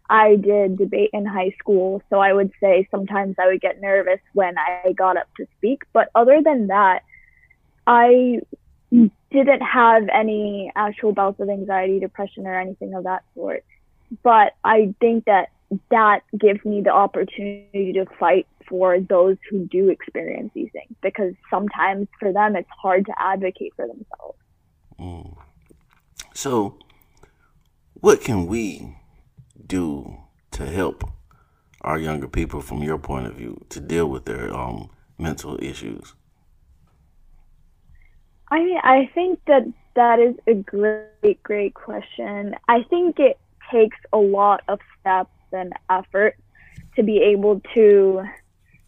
I 0.09 0.35
did 0.35 0.77
debate 0.77 1.09
in 1.13 1.25
high 1.25 1.55
school, 1.59 2.01
so 2.09 2.19
I 2.19 2.33
would 2.33 2.51
say 2.59 2.87
sometimes 2.91 3.35
I 3.41 3.47
would 3.47 3.61
get 3.61 3.81
nervous 3.81 4.19
when 4.33 4.55
I 4.57 4.93
got 4.93 5.17
up 5.17 5.27
to 5.37 5.47
speak. 5.57 5.83
But 5.91 6.09
other 6.13 6.41
than 6.43 6.67
that, 6.67 7.03
I 7.87 8.41
didn't 8.91 9.61
have 9.61 10.03
any 10.13 10.71
actual 10.75 11.13
bouts 11.13 11.39
of 11.39 11.49
anxiety, 11.49 11.99
depression, 11.99 12.45
or 12.45 12.59
anything 12.59 12.93
of 12.93 13.05
that 13.05 13.23
sort. 13.33 13.63
But 14.21 14.53
I 14.63 14.93
think 14.99 15.25
that 15.25 15.49
that 15.89 16.21
gives 16.37 16.63
me 16.65 16.81
the 16.81 16.91
opportunity 16.91 17.93
to 17.93 18.05
fight 18.19 18.47
for 18.67 18.99
those 18.99 19.37
who 19.49 19.65
do 19.67 19.89
experience 19.89 20.51
these 20.53 20.69
things 20.71 20.95
because 21.01 21.33
sometimes 21.49 22.07
for 22.19 22.31
them 22.31 22.55
it's 22.55 22.69
hard 22.81 23.05
to 23.05 23.13
advocate 23.17 23.73
for 23.75 23.87
themselves. 23.87 24.37
Mm. 24.99 25.37
So, 26.33 26.77
what 27.93 28.21
can 28.21 28.47
we 28.47 28.97
do 29.65 30.17
to 30.51 30.65
help 30.65 31.03
our 31.81 31.99
younger 31.99 32.27
people, 32.27 32.61
from 32.61 32.81
your 32.81 32.97
point 32.97 33.27
of 33.27 33.35
view, 33.35 33.65
to 33.69 33.79
deal 33.79 34.07
with 34.07 34.25
their 34.25 34.53
um, 34.53 34.89
mental 35.17 35.57
issues? 35.61 36.15
I 38.49 38.59
mean, 38.59 38.79
I 38.83 39.09
think 39.13 39.39
that 39.47 39.63
that 39.95 40.19
is 40.19 40.35
a 40.47 40.53
great, 40.53 41.41
great 41.43 41.73
question. 41.73 42.55
I 42.67 42.83
think 42.83 43.19
it 43.19 43.37
takes 43.71 43.97
a 44.11 44.17
lot 44.17 44.61
of 44.67 44.79
steps 44.99 45.31
and 45.53 45.73
effort 45.89 46.35
to 46.95 47.03
be 47.03 47.19
able 47.19 47.61
to 47.73 48.23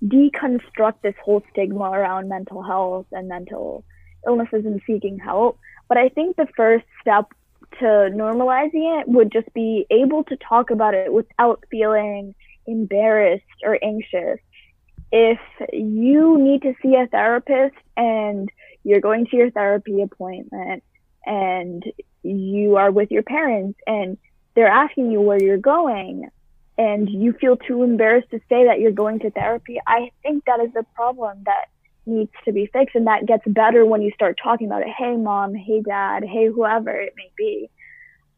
deconstruct 0.04 1.02
this 1.02 1.16
whole 1.24 1.42
stigma 1.52 1.92
around 1.92 2.30
mental 2.30 2.62
health 2.62 3.08
and 3.12 3.28
mental 3.28 3.84
illnesses 4.28 4.66
and 4.66 4.82
seeking 4.86 5.18
help. 5.18 5.58
But 5.88 5.98
I 5.98 6.10
think 6.10 6.36
the 6.36 6.48
first 6.56 6.86
step 7.02 7.32
to 7.80 7.86
normalizing 7.86 9.02
it 9.02 9.08
would 9.08 9.32
just 9.32 9.52
be 9.54 9.86
able 9.90 10.24
to 10.26 10.38
talk 10.38 10.70
about 10.70 10.94
it 10.94 11.12
without 11.12 11.64
feeling 11.70 12.36
embarrassed 12.68 13.44
or 13.64 13.78
anxious. 13.84 14.40
If 15.12 15.40
you 15.72 16.38
need 16.38 16.64
to 16.64 16.74
see 16.82 16.96
a 16.96 17.08
therapist 17.08 17.76
and 17.96 18.50
you're 18.84 19.02
going 19.02 19.28
to 19.28 19.38
your 19.38 19.52
therapy 19.52 20.02
appointment 20.02 20.84
and 21.26 21.84
you 22.24 22.76
are 22.76 22.92
with 22.92 23.12
your 23.12 23.24
parents 23.24 23.80
and 23.86 24.18
they're 24.56 24.68
asking 24.68 25.12
you 25.12 25.22
where 25.22 25.42
you're 25.42 25.58
going 25.58 26.30
and 26.78 27.10
you 27.10 27.34
feel 27.34 27.56
too 27.56 27.84
embarrassed 27.84 28.32
to 28.32 28.40
say 28.50 28.66
that 28.66 28.80
you're 28.80 28.92
going 28.92 29.20
to 29.20 29.32
therapy, 29.32 29.80
I 29.88 30.12
think 30.22 30.46
that 30.46 30.60
is 30.60 30.74
the 30.74 30.84
problem 30.96 31.44
that 31.46 31.66
needs 32.06 32.32
to 32.44 32.52
be 32.52 32.68
fixed. 32.68 32.96
And 32.96 33.08
that 33.08 33.26
gets 33.26 33.44
better 33.48 33.86
when 33.86 34.02
you 34.02 34.12
start 34.12 34.38
talking 34.42 34.68
about 34.68 34.82
it. 34.82 34.90
Hey, 34.98 35.16
mom, 35.16 35.56
hey, 35.56 35.82
dad, 35.82 36.24
hey, 36.24 36.48
whoever 36.48 36.92
it 36.92 37.14
may 37.16 37.32
be. 37.38 37.70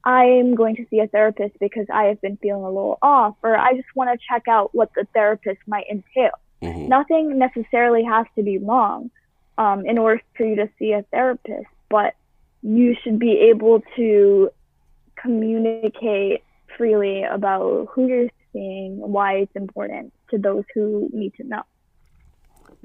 I'm 0.03 0.55
going 0.55 0.75
to 0.77 0.85
see 0.89 0.99
a 0.99 1.07
therapist 1.07 1.59
because 1.59 1.87
I 1.93 2.03
have 2.05 2.21
been 2.21 2.37
feeling 2.37 2.63
a 2.63 2.69
little 2.69 2.97
off, 3.01 3.35
or 3.43 3.57
I 3.57 3.73
just 3.73 3.93
want 3.93 4.09
to 4.09 4.25
check 4.29 4.47
out 4.47 4.73
what 4.73 4.91
the 4.95 5.05
therapist 5.13 5.59
might 5.67 5.85
entail. 5.91 6.31
Mm-hmm. 6.61 6.87
Nothing 6.87 7.37
necessarily 7.37 8.03
has 8.03 8.25
to 8.35 8.43
be 8.43 8.57
wrong 8.57 9.11
um, 9.57 9.85
in 9.85 9.97
order 9.97 10.21
for 10.35 10.45
you 10.45 10.55
to 10.57 10.69
see 10.79 10.93
a 10.93 11.03
therapist, 11.11 11.67
but 11.89 12.15
you 12.61 12.95
should 13.03 13.19
be 13.19 13.49
able 13.49 13.81
to 13.95 14.49
communicate 15.15 16.43
freely 16.77 17.23
about 17.23 17.87
who 17.91 18.07
you're 18.07 18.29
seeing, 18.53 18.97
why 18.97 19.35
it's 19.37 19.55
important 19.55 20.13
to 20.29 20.37
those 20.37 20.63
who 20.73 21.09
need 21.11 21.33
to 21.35 21.43
know. 21.43 21.63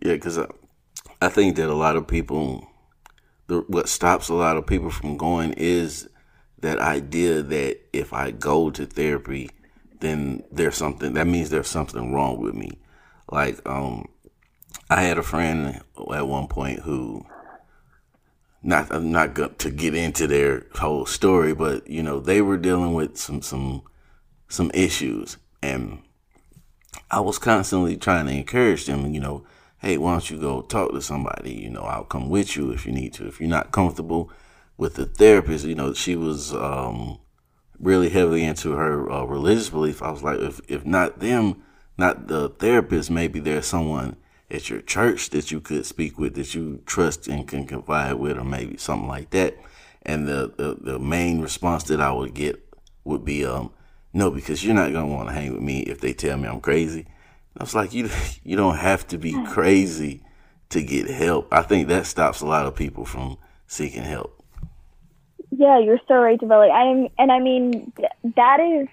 Yeah, 0.00 0.14
because 0.14 0.38
I, 0.38 0.46
I 1.20 1.28
think 1.28 1.56
that 1.56 1.68
a 1.68 1.74
lot 1.74 1.96
of 1.96 2.06
people, 2.06 2.66
the, 3.46 3.64
what 3.68 3.88
stops 3.88 4.28
a 4.28 4.34
lot 4.34 4.56
of 4.56 4.66
people 4.66 4.90
from 4.90 5.16
going 5.16 5.52
is 5.54 6.08
that 6.60 6.78
idea 6.78 7.42
that 7.42 7.78
if 7.92 8.12
I 8.12 8.30
go 8.30 8.70
to 8.70 8.86
therapy, 8.86 9.50
then 10.00 10.42
there's 10.50 10.76
something 10.76 11.14
that 11.14 11.26
means 11.26 11.50
there's 11.50 11.68
something 11.68 12.12
wrong 12.12 12.40
with 12.40 12.54
me. 12.54 12.78
Like, 13.30 13.60
um, 13.68 14.08
I 14.90 15.02
had 15.02 15.18
a 15.18 15.22
friend 15.22 15.80
at 16.12 16.28
one 16.28 16.48
point 16.48 16.80
who 16.80 17.24
not 18.62 19.02
not 19.02 19.58
to 19.58 19.70
get 19.70 19.94
into 19.94 20.26
their 20.26 20.66
whole 20.74 21.06
story, 21.06 21.54
but 21.54 21.88
you 21.88 22.02
know 22.02 22.20
they 22.20 22.40
were 22.40 22.56
dealing 22.56 22.94
with 22.94 23.16
some 23.16 23.42
some 23.42 23.82
some 24.48 24.70
issues, 24.72 25.36
and 25.62 26.02
I 27.10 27.20
was 27.20 27.38
constantly 27.38 27.96
trying 27.96 28.26
to 28.26 28.32
encourage 28.32 28.86
them. 28.86 29.12
You 29.12 29.20
know, 29.20 29.46
hey, 29.78 29.98
why 29.98 30.12
don't 30.12 30.30
you 30.30 30.38
go 30.38 30.62
talk 30.62 30.92
to 30.92 31.02
somebody? 31.02 31.54
You 31.54 31.70
know, 31.70 31.82
I'll 31.82 32.04
come 32.04 32.28
with 32.28 32.56
you 32.56 32.70
if 32.70 32.86
you 32.86 32.92
need 32.92 33.14
to. 33.14 33.26
If 33.26 33.40
you're 33.40 33.48
not 33.48 33.72
comfortable 33.72 34.30
with 34.76 34.94
the 34.94 35.06
therapist, 35.06 35.64
you 35.64 35.74
know, 35.74 35.92
she 35.92 36.14
was 36.14 36.54
um, 36.54 37.18
really 37.78 38.10
heavily 38.10 38.44
into 38.44 38.72
her 38.72 39.10
uh, 39.10 39.24
religious 39.24 39.70
belief. 39.70 40.02
I 40.02 40.10
was 40.10 40.22
like, 40.22 40.38
if 40.38 40.60
if 40.68 40.86
not 40.86 41.18
them, 41.18 41.62
not 41.98 42.28
the 42.28 42.48
therapist, 42.48 43.10
maybe 43.10 43.40
there's 43.40 43.66
someone 43.66 44.16
at 44.52 44.68
your 44.68 44.82
church 44.82 45.30
that 45.30 45.50
you 45.50 45.60
could 45.60 45.86
speak 45.86 46.18
with, 46.18 46.34
that 46.34 46.54
you 46.54 46.82
trust 46.84 47.26
and 47.26 47.48
can 47.48 47.66
confide 47.66 48.14
with, 48.14 48.36
or 48.36 48.44
maybe 48.44 48.76
something 48.76 49.08
like 49.08 49.30
that. 49.30 49.56
And 50.02 50.28
the, 50.28 50.52
the, 50.56 50.76
the 50.92 50.98
main 50.98 51.40
response 51.40 51.84
that 51.84 52.00
I 52.00 52.12
would 52.12 52.34
get 52.34 52.62
would 53.04 53.24
be, 53.24 53.44
um, 53.44 53.72
no, 54.12 54.30
because 54.30 54.64
you're 54.64 54.74
not 54.74 54.92
going 54.92 55.08
to 55.08 55.14
want 55.14 55.28
to 55.28 55.34
hang 55.34 55.52
with 55.54 55.62
me 55.62 55.80
if 55.80 56.00
they 56.00 56.12
tell 56.12 56.36
me 56.36 56.48
I'm 56.48 56.60
crazy. 56.60 57.06
I 57.56 57.62
was 57.62 57.74
like, 57.74 57.94
you, 57.94 58.10
you 58.44 58.56
don't 58.56 58.76
have 58.76 59.06
to 59.08 59.18
be 59.18 59.32
crazy 59.46 60.22
to 60.68 60.82
get 60.82 61.08
help. 61.08 61.48
I 61.52 61.62
think 61.62 61.88
that 61.88 62.06
stops 62.06 62.40
a 62.40 62.46
lot 62.46 62.66
of 62.66 62.74
people 62.76 63.04
from 63.04 63.38
seeking 63.66 64.02
help. 64.02 64.38
Yeah, 65.50 65.78
you're 65.78 66.00
so 66.08 66.14
right, 66.14 66.40
Develli. 66.40 66.70
I'm, 66.70 67.08
and 67.18 67.30
I 67.30 67.38
mean, 67.38 67.92
that 68.36 68.60
is 68.60 68.88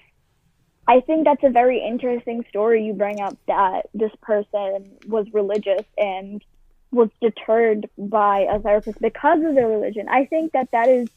I 0.90 1.02
think 1.02 1.26
that's 1.26 1.44
a 1.44 1.52
very 1.52 1.86
interesting 1.86 2.44
story 2.50 2.84
you 2.84 2.94
bring 2.94 3.22
up 3.22 3.38
that 3.48 3.90
this 3.94 4.12
person 4.24 4.90
was 5.08 5.28
religious 5.32 5.86
and 6.00 6.44
was 6.92 7.10
deterred 7.22 7.88
by 7.96 8.48
a 8.50 8.58
therapist 8.58 9.00
because 9.00 9.44
of 9.44 9.54
their 9.54 9.68
religion. 9.68 10.10
I 10.10 10.26
think 10.26 10.54
that 10.54 10.72
that 10.72 10.90
is 10.90 11.08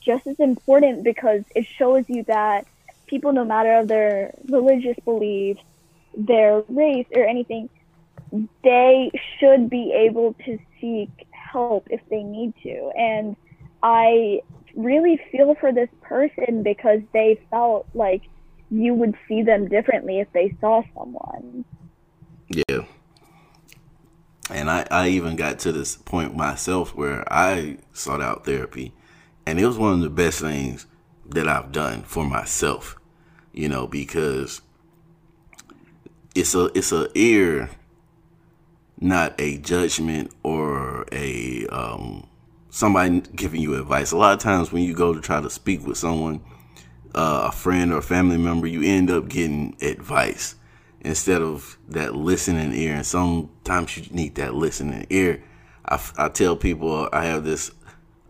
just 0.00 0.26
as 0.26 0.40
important 0.40 1.04
because 1.04 1.42
it 1.54 1.66
shows 1.66 2.06
you 2.08 2.22
that 2.22 2.66
people, 3.06 3.34
no 3.34 3.44
matter 3.44 3.74
of 3.74 3.86
their 3.86 4.32
religious 4.48 4.96
beliefs, 5.04 5.60
their 6.16 6.62
race, 6.70 7.06
or 7.14 7.26
anything, 7.26 7.68
they 8.64 9.10
should 9.38 9.68
be 9.68 9.92
able 9.92 10.32
to 10.46 10.58
seek 10.80 11.10
help 11.32 11.86
if 11.90 12.00
they 12.08 12.22
need 12.22 12.54
to. 12.62 12.90
And 12.96 13.36
I 13.82 14.40
really 14.74 15.20
feel 15.30 15.54
for 15.54 15.70
this 15.70 15.90
person 16.00 16.62
because 16.62 17.00
they 17.12 17.38
felt 17.50 17.86
like 17.92 18.22
you 18.72 18.94
would 18.94 19.14
see 19.28 19.42
them 19.42 19.68
differently 19.68 20.18
if 20.20 20.32
they 20.32 20.56
saw 20.60 20.82
someone. 20.96 21.64
Yeah. 22.48 22.86
And 24.50 24.70
I, 24.70 24.86
I 24.90 25.08
even 25.08 25.36
got 25.36 25.58
to 25.60 25.72
this 25.72 25.96
point 25.96 26.34
myself 26.34 26.94
where 26.94 27.30
I 27.32 27.78
sought 27.92 28.22
out 28.22 28.46
therapy. 28.46 28.92
And 29.44 29.60
it 29.60 29.66
was 29.66 29.76
one 29.76 29.92
of 29.94 30.00
the 30.00 30.10
best 30.10 30.40
things 30.40 30.86
that 31.26 31.46
I've 31.46 31.70
done 31.70 32.02
for 32.02 32.24
myself, 32.24 32.96
you 33.52 33.68
know, 33.68 33.86
because 33.86 34.62
it's 36.34 36.54
a 36.54 36.66
it's 36.74 36.92
a 36.92 37.08
ear, 37.14 37.70
not 38.98 39.38
a 39.38 39.58
judgment 39.58 40.32
or 40.42 41.06
a 41.12 41.66
um, 41.66 42.26
somebody 42.70 43.20
giving 43.34 43.60
you 43.60 43.74
advice. 43.74 44.12
A 44.12 44.16
lot 44.16 44.32
of 44.32 44.38
times 44.38 44.72
when 44.72 44.82
you 44.82 44.94
go 44.94 45.12
to 45.12 45.20
try 45.20 45.40
to 45.40 45.50
speak 45.50 45.86
with 45.86 45.98
someone, 45.98 46.40
uh, 47.14 47.48
a 47.48 47.52
friend 47.52 47.92
or 47.92 48.02
family 48.02 48.38
member, 48.38 48.66
you 48.66 48.82
end 48.82 49.10
up 49.10 49.28
getting 49.28 49.76
advice 49.80 50.56
instead 51.00 51.42
of 51.42 51.78
that 51.88 52.14
listening 52.14 52.72
ear. 52.72 52.94
And 52.94 53.06
sometimes 53.06 53.96
you 53.96 54.04
need 54.14 54.36
that 54.36 54.54
listening 54.54 55.06
ear. 55.10 55.42
I, 55.84 56.00
I 56.16 56.28
tell 56.28 56.56
people 56.56 57.08
I 57.12 57.26
have 57.26 57.44
this 57.44 57.70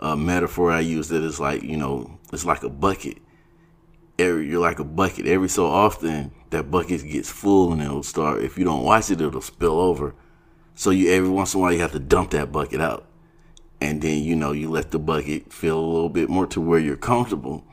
uh, 0.00 0.16
metaphor 0.16 0.72
I 0.72 0.80
use 0.80 1.08
that 1.08 1.22
is 1.22 1.38
like 1.38 1.62
you 1.62 1.76
know 1.76 2.18
it's 2.32 2.44
like 2.44 2.62
a 2.62 2.68
bucket. 2.68 3.18
Every 4.18 4.48
you're 4.48 4.60
like 4.60 4.78
a 4.78 4.84
bucket. 4.84 5.26
Every 5.26 5.48
so 5.48 5.66
often 5.66 6.32
that 6.50 6.70
bucket 6.70 7.08
gets 7.08 7.30
full 7.30 7.72
and 7.72 7.80
it'll 7.80 8.02
start. 8.02 8.42
If 8.42 8.58
you 8.58 8.64
don't 8.64 8.84
watch 8.84 9.10
it, 9.10 9.20
it'll 9.20 9.40
spill 9.40 9.78
over. 9.78 10.14
So 10.74 10.90
you 10.90 11.10
every 11.10 11.28
once 11.28 11.54
in 11.54 11.60
a 11.60 11.62
while 11.62 11.72
you 11.72 11.80
have 11.80 11.92
to 11.92 11.98
dump 11.98 12.30
that 12.30 12.50
bucket 12.50 12.80
out, 12.80 13.06
and 13.80 14.02
then 14.02 14.22
you 14.24 14.34
know 14.34 14.52
you 14.52 14.70
let 14.70 14.90
the 14.90 14.98
bucket 14.98 15.52
fill 15.52 15.78
a 15.78 15.86
little 15.92 16.08
bit 16.08 16.28
more 16.28 16.46
to 16.48 16.60
where 16.60 16.80
you're 16.80 16.96
comfortable 16.96 17.64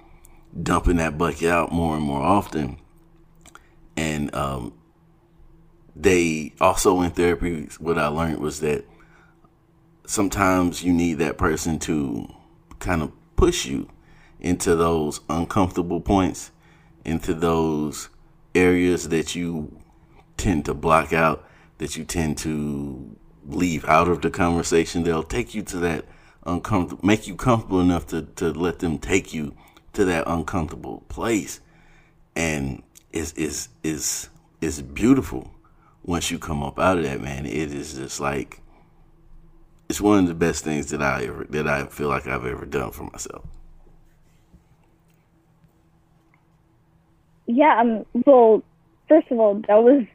dumping 0.61 0.97
that 0.97 1.17
bucket 1.17 1.49
out 1.49 1.71
more 1.71 1.95
and 1.95 2.03
more 2.03 2.21
often. 2.21 2.77
And 3.95 4.33
um, 4.33 4.73
they 5.95 6.53
also 6.61 7.01
in 7.01 7.11
therapy, 7.11 7.67
what 7.79 7.97
I 7.97 8.07
learned 8.07 8.39
was 8.39 8.61
that 8.61 8.85
sometimes 10.05 10.83
you 10.83 10.93
need 10.93 11.15
that 11.15 11.37
person 11.37 11.79
to 11.79 12.27
kind 12.79 13.01
of 13.01 13.11
push 13.35 13.65
you 13.65 13.89
into 14.39 14.75
those 14.75 15.19
uncomfortable 15.29 16.01
points, 16.01 16.51
into 17.03 17.33
those 17.33 18.09
areas 18.55 19.09
that 19.09 19.35
you 19.35 19.79
tend 20.37 20.65
to 20.65 20.73
block 20.73 21.11
out, 21.13 21.45
that 21.77 21.95
you 21.97 22.03
tend 22.05 22.37
to 22.37 23.15
leave 23.45 23.85
out 23.85 24.07
of 24.07 24.21
the 24.21 24.29
conversation. 24.29 25.03
They'll 25.03 25.23
take 25.23 25.53
you 25.53 25.61
to 25.63 25.77
that 25.77 26.05
uncomfortable, 26.45 27.05
make 27.05 27.27
you 27.27 27.35
comfortable 27.35 27.81
enough 27.81 28.07
to, 28.07 28.23
to 28.37 28.51
let 28.51 28.79
them 28.79 28.97
take 28.97 29.33
you 29.33 29.55
to 29.93 30.05
that 30.05 30.23
uncomfortable 30.27 31.03
place. 31.09 31.61
And 32.35 32.83
it's, 33.11 33.33
is 33.33 33.69
is 33.83 34.29
is 34.61 34.81
beautiful 34.81 35.51
once 36.03 36.31
you 36.31 36.39
come 36.39 36.63
up 36.63 36.79
out 36.79 36.97
of 36.97 37.03
that, 37.03 37.21
man. 37.21 37.45
It 37.45 37.73
is 37.73 37.95
just 37.95 38.19
like 38.19 38.61
it's 39.89 39.99
one 39.99 40.19
of 40.19 40.27
the 40.27 40.35
best 40.35 40.63
things 40.63 40.91
that 40.91 41.01
I 41.01 41.25
ever 41.25 41.45
that 41.49 41.67
I 41.67 41.85
feel 41.87 42.07
like 42.09 42.27
I've 42.27 42.45
ever 42.45 42.65
done 42.65 42.91
for 42.91 43.03
myself. 43.03 43.45
Yeah, 47.47 47.79
um 47.79 48.05
well, 48.25 48.63
first 49.07 49.31
of 49.31 49.39
all, 49.39 49.55
that 49.67 49.83
was 49.83 50.05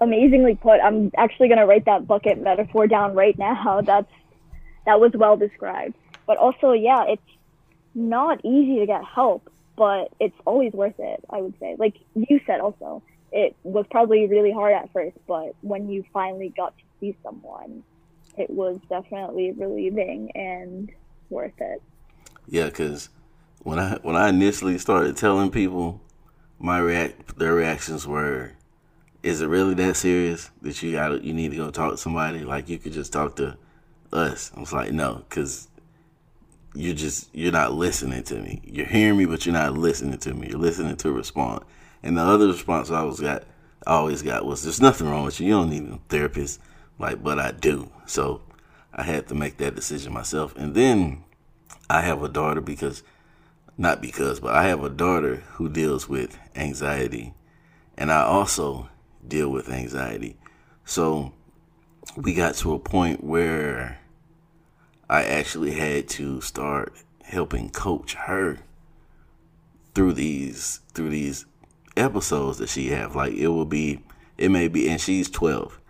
amazingly 0.00 0.56
put. 0.56 0.80
I'm 0.80 1.10
actually 1.16 1.48
gonna 1.48 1.66
write 1.66 1.86
that 1.86 2.06
bucket 2.06 2.40
metaphor 2.40 2.86
down 2.86 3.14
right 3.14 3.38
now. 3.38 3.80
That's 3.84 4.10
that 4.86 5.00
was 5.00 5.12
well 5.14 5.36
described. 5.36 5.94
But 6.26 6.36
also, 6.36 6.72
yeah, 6.72 7.04
it's 7.08 7.22
not 7.94 8.44
easy 8.44 8.78
to 8.80 8.86
get 8.86 9.04
help, 9.04 9.50
but 9.76 10.12
it's 10.20 10.36
always 10.46 10.72
worth 10.72 10.98
it, 10.98 11.24
I 11.30 11.40
would 11.40 11.54
say. 11.58 11.76
Like 11.78 11.96
you 12.14 12.40
said 12.46 12.60
also, 12.60 13.02
it 13.32 13.56
was 13.62 13.86
probably 13.90 14.26
really 14.26 14.52
hard 14.52 14.72
at 14.72 14.92
first, 14.92 15.16
but 15.26 15.54
when 15.62 15.88
you 15.88 16.04
finally 16.12 16.52
got 16.56 16.76
to 16.76 16.84
see 17.00 17.16
someone, 17.22 17.82
it 18.36 18.50
was 18.50 18.78
definitely 18.88 19.52
relieving 19.52 20.30
and 20.34 20.90
worth 21.30 21.58
it. 21.60 21.82
Yeah, 22.48 22.66
because 22.66 23.08
when 23.62 23.78
I 23.78 23.98
when 24.02 24.16
I 24.16 24.28
initially 24.28 24.78
started 24.78 25.16
telling 25.16 25.50
people, 25.50 26.00
my 26.58 26.78
react 26.78 27.38
their 27.38 27.54
reactions 27.54 28.06
were, 28.06 28.52
"Is 29.22 29.40
it 29.40 29.46
really 29.46 29.74
that 29.74 29.96
serious 29.96 30.50
that 30.62 30.82
you 30.82 30.92
got 30.92 31.22
you 31.22 31.32
need 31.32 31.52
to 31.52 31.56
go 31.56 31.70
talk 31.70 31.92
to 31.92 31.96
somebody? 31.96 32.40
Like 32.40 32.68
you 32.68 32.78
could 32.78 32.92
just 32.92 33.12
talk 33.12 33.36
to 33.36 33.56
us." 34.12 34.50
I 34.56 34.60
was 34.60 34.72
like, 34.72 34.92
"No," 34.92 35.24
because 35.28 35.68
you're 36.74 36.94
just 36.94 37.28
you're 37.34 37.52
not 37.52 37.72
listening 37.72 38.22
to 38.24 38.40
me. 38.40 38.62
You're 38.64 38.86
hearing 38.86 39.18
me, 39.18 39.26
but 39.26 39.44
you're 39.44 39.52
not 39.52 39.76
listening 39.76 40.18
to 40.20 40.34
me. 40.34 40.48
You're 40.50 40.58
listening 40.58 40.96
to 40.96 41.12
respond. 41.12 41.64
And 42.02 42.16
the 42.16 42.22
other 42.22 42.46
response 42.46 42.90
I 42.90 43.00
always 43.00 43.20
got, 43.20 43.44
I 43.86 43.92
always 43.92 44.22
got 44.22 44.46
was, 44.46 44.62
"There's 44.62 44.80
nothing 44.80 45.08
wrong 45.08 45.24
with 45.24 45.40
you. 45.40 45.48
You 45.48 45.52
don't 45.54 45.70
need 45.70 45.88
a 45.88 45.98
therapist." 46.08 46.60
Like, 46.98 47.22
but 47.22 47.38
I 47.38 47.52
do. 47.52 47.90
So 48.06 48.42
I 48.92 49.02
had 49.02 49.28
to 49.28 49.34
make 49.34 49.56
that 49.58 49.74
decision 49.74 50.12
myself. 50.12 50.54
And 50.56 50.74
then 50.74 51.24
I 51.88 52.02
have 52.02 52.22
a 52.22 52.28
daughter 52.28 52.60
because, 52.60 53.02
not 53.78 54.00
because, 54.02 54.40
but 54.40 54.54
I 54.54 54.64
have 54.64 54.84
a 54.84 54.90
daughter 54.90 55.36
who 55.54 55.68
deals 55.68 56.08
with 56.08 56.38
anxiety, 56.54 57.34
and 57.96 58.12
I 58.12 58.22
also 58.22 58.88
deal 59.26 59.50
with 59.50 59.70
anxiety. 59.70 60.36
So 60.84 61.32
we 62.16 62.34
got 62.34 62.54
to 62.56 62.74
a 62.74 62.78
point 62.78 63.22
where 63.24 63.99
I 65.10 65.24
actually 65.24 65.72
had 65.72 66.08
to 66.10 66.40
start 66.40 66.94
helping 67.24 67.70
coach 67.70 68.14
her 68.14 68.58
through 69.92 70.12
these 70.12 70.78
through 70.94 71.10
these 71.10 71.46
episodes 71.96 72.58
that 72.58 72.68
she 72.68 72.90
have. 72.90 73.16
Like 73.16 73.32
it 73.32 73.48
will 73.48 73.64
be, 73.64 74.04
it 74.38 74.52
may 74.52 74.68
be, 74.68 74.88
and 74.88 75.00
she's 75.00 75.28
twelve. 75.28 75.80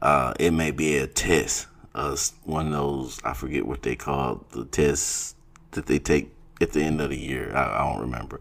Uh, 0.00 0.34
it 0.38 0.52
may 0.52 0.70
be 0.70 0.96
a 0.98 1.08
test, 1.08 1.66
uh, 1.96 2.16
one 2.44 2.68
of 2.68 2.72
those 2.72 3.20
I 3.24 3.34
forget 3.34 3.66
what 3.66 3.82
they 3.82 3.96
call 3.96 4.46
the 4.52 4.64
tests 4.64 5.34
that 5.72 5.86
they 5.86 5.98
take 5.98 6.32
at 6.60 6.70
the 6.70 6.82
end 6.82 7.00
of 7.00 7.10
the 7.10 7.18
year. 7.18 7.52
I, 7.52 7.74
I 7.74 7.92
don't 7.92 8.02
remember, 8.02 8.40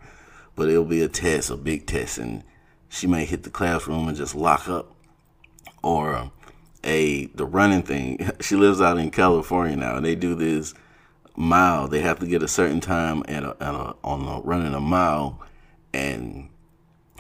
but 0.56 0.70
it'll 0.70 0.86
be 0.86 1.02
a 1.02 1.10
test, 1.10 1.50
a 1.50 1.58
big 1.58 1.88
test, 1.88 2.20
and 2.20 2.44
she 2.88 3.08
may 3.08 3.26
hit 3.26 3.42
the 3.42 3.50
classroom 3.50 4.08
and 4.08 4.16
just 4.16 4.36
lock 4.36 4.70
up, 4.70 4.94
or 5.82 6.32
a 6.84 7.26
the 7.28 7.46
running 7.46 7.84
thing. 7.84 8.32
She 8.42 8.56
lives 8.56 8.82
out 8.82 8.98
in 8.98 9.12
California 9.12 9.76
now, 9.76 9.98
and 9.98 10.06
they 10.06 10.16
do 10.16 10.36
this 10.36 10.74
mile. 11.36 11.88
They 11.88 12.02
have 12.02 12.20
to 12.20 12.28
get 12.28 12.44
a 12.44 12.48
certain 12.48 12.80
time 12.80 13.24
at 13.28 13.44
a, 13.44 13.56
at 13.60 13.76
a, 13.76 13.96
on 14.04 14.28
a, 14.28 14.42
running 14.42 14.74
a 14.74 14.80
mile, 14.80 15.42
and 15.94 16.50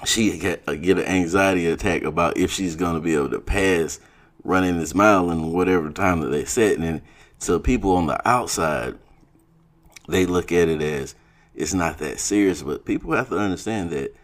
she 0.05 0.37
get, 0.37 0.63
uh, 0.67 0.73
get 0.73 0.97
an 0.97 1.05
anxiety 1.05 1.67
attack 1.67 2.03
about 2.03 2.37
if 2.37 2.51
she's 2.51 2.75
going 2.75 2.95
to 2.95 3.01
be 3.01 3.15
able 3.15 3.29
to 3.29 3.39
pass 3.39 3.99
running 4.43 4.79
this 4.79 4.95
mile 4.95 5.29
in 5.31 5.51
whatever 5.51 5.89
time 5.91 6.21
that 6.21 6.29
they 6.29 6.45
set. 6.45 6.77
And 6.77 7.01
so 7.37 7.59
people 7.59 7.91
on 7.91 8.07
the 8.07 8.27
outside, 8.27 8.97
they 10.07 10.25
look 10.25 10.51
at 10.51 10.69
it 10.69 10.81
as 10.81 11.15
it's 11.53 11.73
not 11.73 11.97
that 11.97 12.19
serious, 12.19 12.61
but 12.61 12.85
people 12.85 13.11
have 13.13 13.29
to 13.29 13.37
understand 13.37 13.89
that 13.91 14.15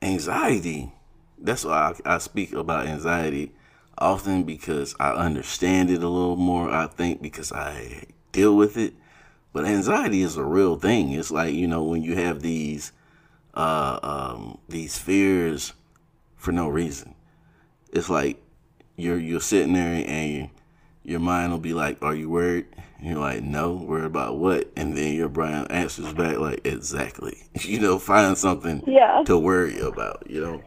anxiety. 0.00 0.92
That's 1.38 1.64
why 1.64 1.94
I, 2.04 2.14
I 2.14 2.18
speak 2.18 2.52
about 2.52 2.86
anxiety 2.86 3.52
often 3.98 4.44
because 4.44 4.94
I 4.98 5.10
understand 5.10 5.90
it 5.90 6.02
a 6.02 6.08
little 6.08 6.36
more. 6.36 6.70
I 6.70 6.86
think 6.86 7.22
because 7.22 7.52
I 7.52 8.04
deal 8.32 8.56
with 8.56 8.76
it. 8.76 8.94
But 9.52 9.66
anxiety 9.66 10.22
is 10.22 10.36
a 10.36 10.44
real 10.44 10.76
thing. 10.76 11.12
It's 11.12 11.30
like 11.30 11.54
you 11.54 11.66
know 11.66 11.82
when 11.82 12.02
you 12.02 12.16
have 12.16 12.40
these 12.40 12.92
uh, 13.54 13.98
um, 14.02 14.58
these 14.68 14.98
fears 14.98 15.74
for 16.36 16.52
no 16.52 16.68
reason. 16.68 17.14
It's 17.92 18.08
like 18.08 18.42
you're 18.96 19.18
you're 19.18 19.40
sitting 19.40 19.74
there 19.74 20.04
and 20.06 20.50
your 21.02 21.20
mind 21.20 21.52
will 21.52 21.58
be 21.58 21.74
like, 21.74 22.02
"Are 22.02 22.14
you 22.14 22.30
worried?" 22.30 22.66
And 22.98 23.10
you're 23.10 23.20
like, 23.20 23.42
"No, 23.42 23.74
worried 23.74 24.04
about 24.04 24.38
what?" 24.38 24.70
And 24.76 24.96
then 24.96 25.14
your 25.14 25.28
brain 25.28 25.66
answers 25.68 26.12
back 26.14 26.38
like, 26.38 26.66
"Exactly." 26.66 27.38
You 27.62 27.78
know, 27.80 27.98
find 27.98 28.36
something 28.36 28.82
yeah. 28.86 29.22
to 29.26 29.38
worry 29.38 29.78
about. 29.78 30.24
You 30.28 30.40
know. 30.40 30.62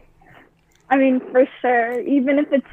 I 0.88 0.96
mean, 0.96 1.20
for 1.32 1.44
sure. 1.60 2.00
Even 2.00 2.38
if 2.38 2.52
it's 2.52 2.66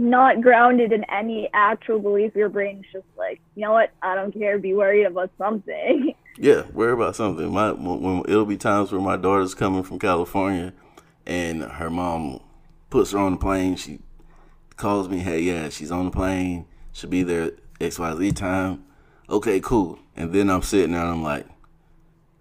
not 0.00 0.40
grounded 0.40 0.92
in 0.92 1.04
any 1.10 1.48
actual 1.52 1.98
belief, 1.98 2.34
your 2.34 2.48
brain's 2.48 2.86
just 2.92 3.06
like, 3.16 3.40
you 3.54 3.62
know 3.62 3.72
what? 3.72 3.90
I 4.02 4.14
don't 4.14 4.32
care. 4.32 4.58
Be 4.58 4.74
worried 4.74 5.04
about 5.04 5.30
something. 5.38 6.14
Yeah, 6.38 6.62
worry 6.72 6.92
about 6.92 7.16
something. 7.16 7.52
My 7.52 7.72
when, 7.72 8.20
it'll 8.26 8.46
be 8.46 8.56
times 8.56 8.90
where 8.90 9.00
my 9.00 9.16
daughter's 9.16 9.54
coming 9.54 9.82
from 9.82 9.98
California, 9.98 10.72
and 11.26 11.62
her 11.62 11.90
mom 11.90 12.40
puts 12.88 13.12
her 13.12 13.18
on 13.18 13.32
the 13.32 13.38
plane. 13.38 13.76
She 13.76 14.00
calls 14.76 15.08
me, 15.08 15.18
hey, 15.18 15.40
yeah, 15.40 15.68
she's 15.68 15.90
on 15.90 16.06
the 16.06 16.10
plane. 16.10 16.66
She'll 16.92 17.10
be 17.10 17.22
there 17.22 17.52
X 17.80 17.98
Y 17.98 18.16
Z 18.16 18.32
time. 18.32 18.84
Okay, 19.28 19.60
cool. 19.60 19.98
And 20.16 20.32
then 20.32 20.50
I'm 20.50 20.62
sitting 20.62 20.92
there 20.92 21.02
and 21.02 21.10
I'm 21.10 21.22
like, 21.22 21.46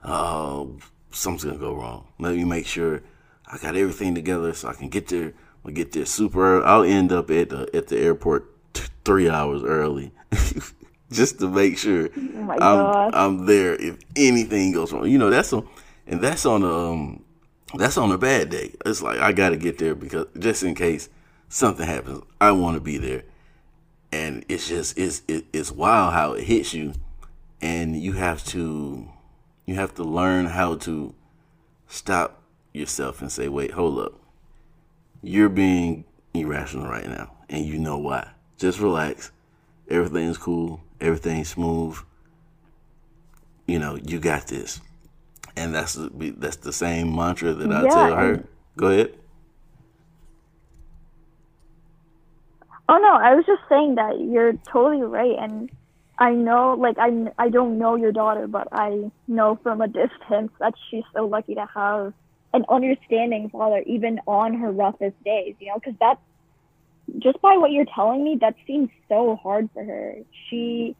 oh, 0.04 0.78
something's 1.12 1.44
gonna 1.44 1.58
go 1.60 1.76
wrong. 1.76 2.08
Let 2.20 2.36
me 2.36 2.46
make 2.46 2.66
sure 2.66 3.04
I 3.48 3.58
got 3.58 3.76
everything 3.76 4.16
together 4.16 4.54
so 4.54 4.70
I 4.70 4.74
can 4.74 4.90
get 4.90 5.08
there 5.08 5.34
I'll 5.66 5.72
get 5.72 5.92
there 5.92 6.06
super 6.06 6.58
early. 6.58 6.66
I'll 6.66 6.84
end 6.84 7.12
up 7.12 7.30
at 7.32 7.50
the 7.50 7.70
at 7.74 7.88
the 7.88 7.98
airport 7.98 8.74
t- 8.74 8.84
three 9.04 9.30
hours 9.30 9.64
early, 9.64 10.12
just 11.12 11.40
to 11.40 11.50
make 11.50 11.78
sure 11.78 12.10
oh 12.16 13.10
I'm 13.14 13.14
I'm 13.14 13.46
there 13.46 13.76
if 13.76 13.98
anything 14.16 14.72
goes 14.72 14.94
wrong. 14.94 15.08
You 15.08 15.18
know 15.18 15.30
that's 15.30 15.52
on, 15.54 15.68
and 16.08 16.22
that's 16.22 16.46
on 16.46 16.64
a 16.64 16.92
um, 16.92 17.24
that's 17.76 17.98
on 17.98 18.12
a 18.12 18.18
bad 18.18 18.50
day. 18.50 18.74
It's 18.86 19.02
like 19.02 19.20
I 19.20 19.32
got 19.32 19.50
to 19.50 19.58
get 19.58 19.78
there 19.78 19.96
because 19.96 20.28
just 20.38 20.64
in 20.64 20.76
case 20.76 21.10
something 21.50 21.86
happens, 21.86 22.24
I 22.40 22.52
want 22.52 22.76
to 22.76 22.82
be 22.82 22.98
there. 22.98 23.24
And 24.12 24.44
it's 24.50 24.68
just 24.68 24.98
it's 24.98 25.22
it, 25.28 25.46
it's 25.54 25.72
wild 25.72 26.14
how 26.14 26.34
it 26.34 26.46
hits 26.46 26.74
you, 26.74 26.94
and 27.62 28.02
you 28.02 28.14
have 28.14 28.44
to 28.46 29.08
you 29.66 29.76
have 29.76 29.94
to 29.96 30.04
learn 30.04 30.48
how 30.48 30.76
to 30.78 31.14
stop 31.88 32.42
yourself 32.74 33.22
and 33.22 33.32
say, 33.32 33.48
wait, 33.48 33.72
hold 33.72 34.00
up 34.00 34.19
you're 35.22 35.50
being 35.50 36.06
irrational 36.34 36.88
right 36.88 37.08
now, 37.08 37.32
and 37.50 37.66
you 37.66 37.78
know 37.78 37.98
why. 37.98 38.30
Just 38.58 38.80
relax. 38.80 39.32
Everything's 39.90 40.38
cool. 40.38 40.82
Everything's 41.02 41.50
smooth. 41.50 41.98
You 43.66 43.80
know, 43.80 43.96
you 43.96 44.20
got 44.20 44.48
this. 44.48 44.82
And 45.56 45.74
that's 45.74 45.94
the, 45.94 46.34
that's 46.38 46.58
the 46.58 46.74
same 46.74 47.16
mantra 47.16 47.54
that 47.54 47.72
I 47.72 47.84
yeah. 47.84 47.90
tell 47.90 48.16
her. 48.16 48.44
Go 48.78 48.88
ahead. 48.88 49.16
Oh 52.88 52.98
no, 52.98 53.14
I 53.14 53.36
was 53.36 53.46
just 53.46 53.62
saying 53.70 53.96
that 53.96 54.20
you're 54.20 54.54
totally 54.72 55.04
right, 55.04 55.36
and 55.38 55.70
I 56.18 56.32
know, 56.32 56.74
like 56.74 56.98
I 56.98 57.32
I 57.38 57.50
don't 57.50 57.78
know 57.78 57.96
your 57.96 58.12
daughter, 58.12 58.48
but 58.48 58.68
I 58.72 59.12
know 59.28 59.60
from 59.62 59.82
a 59.82 59.88
distance 59.88 60.52
that 60.60 60.74
she's 60.90 61.04
so 61.14 61.28
lucky 61.28 61.54
to 61.54 61.68
have 61.68 62.14
an 62.54 62.66
understanding 62.70 63.50
father, 63.50 63.84
even 63.86 64.20
on 64.28 64.54
her 64.56 64.72
roughest 64.72 65.22
days. 65.24 65.56
You 65.60 65.68
know, 65.68 65.76
because 65.76 65.96
that's 66.00 66.22
just 67.18 67.42
by 67.42 67.58
what 67.58 67.72
you're 67.72 67.86
telling 67.94 68.24
me, 68.24 68.38
that 68.42 68.56
seems 68.68 68.90
so 69.08 69.36
hard 69.36 69.70
for 69.74 69.84
her. 69.84 70.16
She 70.50 70.96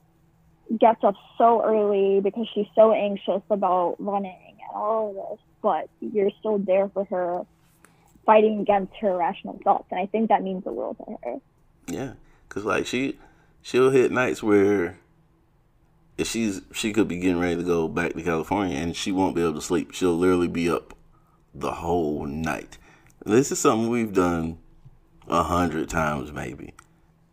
gets 0.80 1.04
up 1.04 1.16
so 1.38 1.64
early 1.64 2.20
because 2.22 2.48
she's 2.54 2.68
so 2.76 2.94
anxious 2.94 3.42
about 3.50 3.96
running 4.00 4.38
and 4.48 4.58
all 4.74 5.10
of 5.10 5.16
this, 5.16 5.46
but 5.62 5.90
you're 6.00 6.32
still 6.40 6.60
there 6.60 6.90
for 6.90 7.06
her 7.06 7.46
fighting 8.26 8.60
against 8.60 8.94
her 8.98 9.12
irrational 9.12 9.60
thoughts. 9.64 9.86
And 9.92 10.00
I 10.00 10.06
think 10.06 10.30
that 10.30 10.44
means 10.44 10.64
the 10.64 10.72
world 10.72 10.98
to 10.98 11.18
her. 11.24 11.36
Yeah, 11.88 12.14
cause 12.50 12.64
like 12.66 12.86
she 12.86 13.18
she'll 13.62 13.90
hit 13.90 14.12
nights 14.12 14.44
where 14.44 15.00
if 16.18 16.28
she's 16.28 16.62
she 16.72 16.94
could 16.94 17.08
be 17.08 17.18
getting 17.18 17.40
ready 17.40 17.56
to 17.56 17.64
go 17.64 17.88
back 17.88 18.14
to 18.14 18.22
California 18.22 18.78
and 18.78 18.96
she 18.96 19.12
won't 19.12 19.36
be 19.36 19.42
able 19.42 19.56
to 19.56 19.62
sleep. 19.62 19.94
She'll 19.94 20.16
literally 20.16 20.48
be 20.48 20.70
up 20.70 20.94
the 21.54 21.72
whole 21.72 22.26
night. 22.26 22.78
This 23.26 23.52
is 23.52 23.60
something 23.60 23.90
we've 23.90 24.14
done 24.14 24.60
a 25.28 25.44
hundred 25.44 25.90
times 25.90 26.32
maybe. 26.32 26.74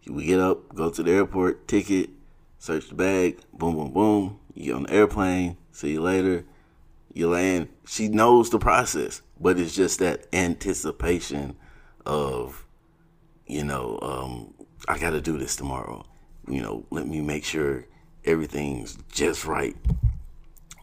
We 0.07 0.27
get 0.27 0.41
up, 0.41 0.75
go 0.75 0.91
to 0.91 1.03
the 1.03 1.11
airport, 1.11 1.67
ticket, 1.67 2.11
search 2.59 2.89
the 2.89 2.95
bag, 2.95 3.41
boom, 3.53 3.77
boom, 3.77 3.93
boom. 3.93 4.41
You 4.55 4.65
get 4.65 4.75
on 4.75 4.83
the 4.85 4.93
airplane. 4.93 5.57
See 5.73 5.93
you 5.93 6.01
later. 6.01 6.45
You 7.13 7.31
land. 7.31 7.69
She 7.87 8.09
knows 8.09 8.51
the 8.51 8.59
process, 8.59 9.23
but 9.41 9.59
it's 9.59 9.75
just 9.75 9.99
that 9.99 10.27
anticipation 10.33 11.57
of 12.05 12.67
you 13.47 13.65
know, 13.65 13.99
um, 14.03 14.55
I 14.89 14.99
got 14.99 15.11
to 15.11 15.21
do 15.21 15.39
this 15.39 15.57
tomorrow. 15.57 16.05
You 16.49 16.63
know, 16.63 16.87
let 16.91 17.07
me 17.07 17.21
make 17.21 17.45
sure 17.45 17.87
everything's 18.25 18.99
just 19.13 19.45
right. 19.45 19.77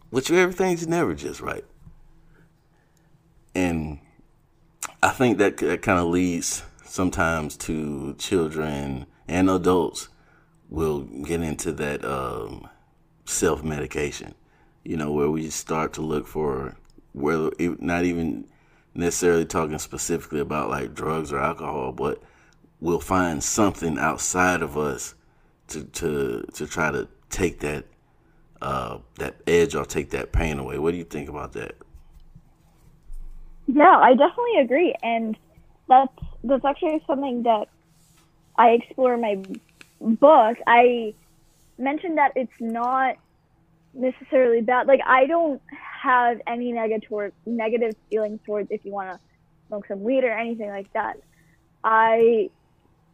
Which 0.10 0.32
everything's 0.32 0.88
never 0.88 1.14
just 1.14 1.42
right. 1.42 1.66
And 3.56 4.00
I 5.02 5.10
think 5.10 5.38
that, 5.38 5.58
that 5.58 5.82
kind 5.82 6.00
of 6.00 6.08
leads 6.08 6.64
sometimes 6.86 7.58
to 7.58 8.16
children 8.16 9.06
and 9.28 9.50
adults 9.50 10.10
will 10.70 11.02
get 11.02 11.42
into 11.42 11.72
that 11.74 12.04
um, 12.04 12.68
self 13.26 13.64
medication, 13.64 14.34
you 14.84 14.98
know, 14.98 15.12
where 15.12 15.30
we 15.30 15.50
start 15.50 15.94
to 15.94 16.02
look 16.02 16.28
for 16.28 16.76
where 17.14 17.52
not 17.60 18.06
even 18.06 18.48
necessarily 18.96 19.46
talking 19.46 19.80
specifically 19.80 20.40
about 20.40 20.70
like 20.70 20.94
drugs 20.94 21.32
or 21.32 21.40
alcohol, 21.40 21.92
but 21.92 22.22
we'll 22.80 23.00
find 23.00 23.44
something 23.44 23.98
outside 23.98 24.62
of 24.62 24.78
us 24.78 25.16
to 25.68 25.84
to 25.86 26.46
to 26.54 26.68
try 26.68 26.92
to 26.92 27.08
take 27.30 27.60
that 27.62 27.86
uh, 28.62 28.98
that 29.20 29.36
edge 29.48 29.76
or 29.76 29.86
take 29.86 30.10
that 30.12 30.32
pain 30.32 30.60
away. 30.60 30.78
What 30.78 30.92
do 30.92 30.98
you 30.98 31.04
think 31.04 31.30
about 31.30 31.54
that? 31.54 31.76
Yeah, 33.68 33.98
I 33.98 34.12
definitely 34.12 34.60
agree, 34.62 34.96
and 35.02 35.38
that's 35.88 36.14
that's 36.44 36.66
actually 36.66 37.02
something 37.08 37.44
that 37.44 37.70
I 38.58 38.70
explore 38.70 39.14
in 39.14 39.22
my 39.22 39.42
book. 40.02 40.58
I 40.68 41.14
mentioned 41.78 42.18
that 42.18 42.34
it's 42.36 42.52
not 42.60 43.16
necessarily 43.94 44.62
bad. 44.62 44.88
Like 44.88 45.02
I 45.06 45.26
don't 45.28 45.62
have 46.02 46.42
any 46.48 46.72
negative 46.72 47.32
negative 47.46 47.96
feelings 48.10 48.40
towards 48.46 48.70
if 48.72 48.84
you 48.84 48.92
want 48.92 49.12
to 49.12 49.20
smoke 49.68 49.88
some 49.88 50.04
weed 50.04 50.24
or 50.24 50.32
anything 50.32 50.70
like 50.70 50.92
that. 50.94 51.18
I 51.84 52.50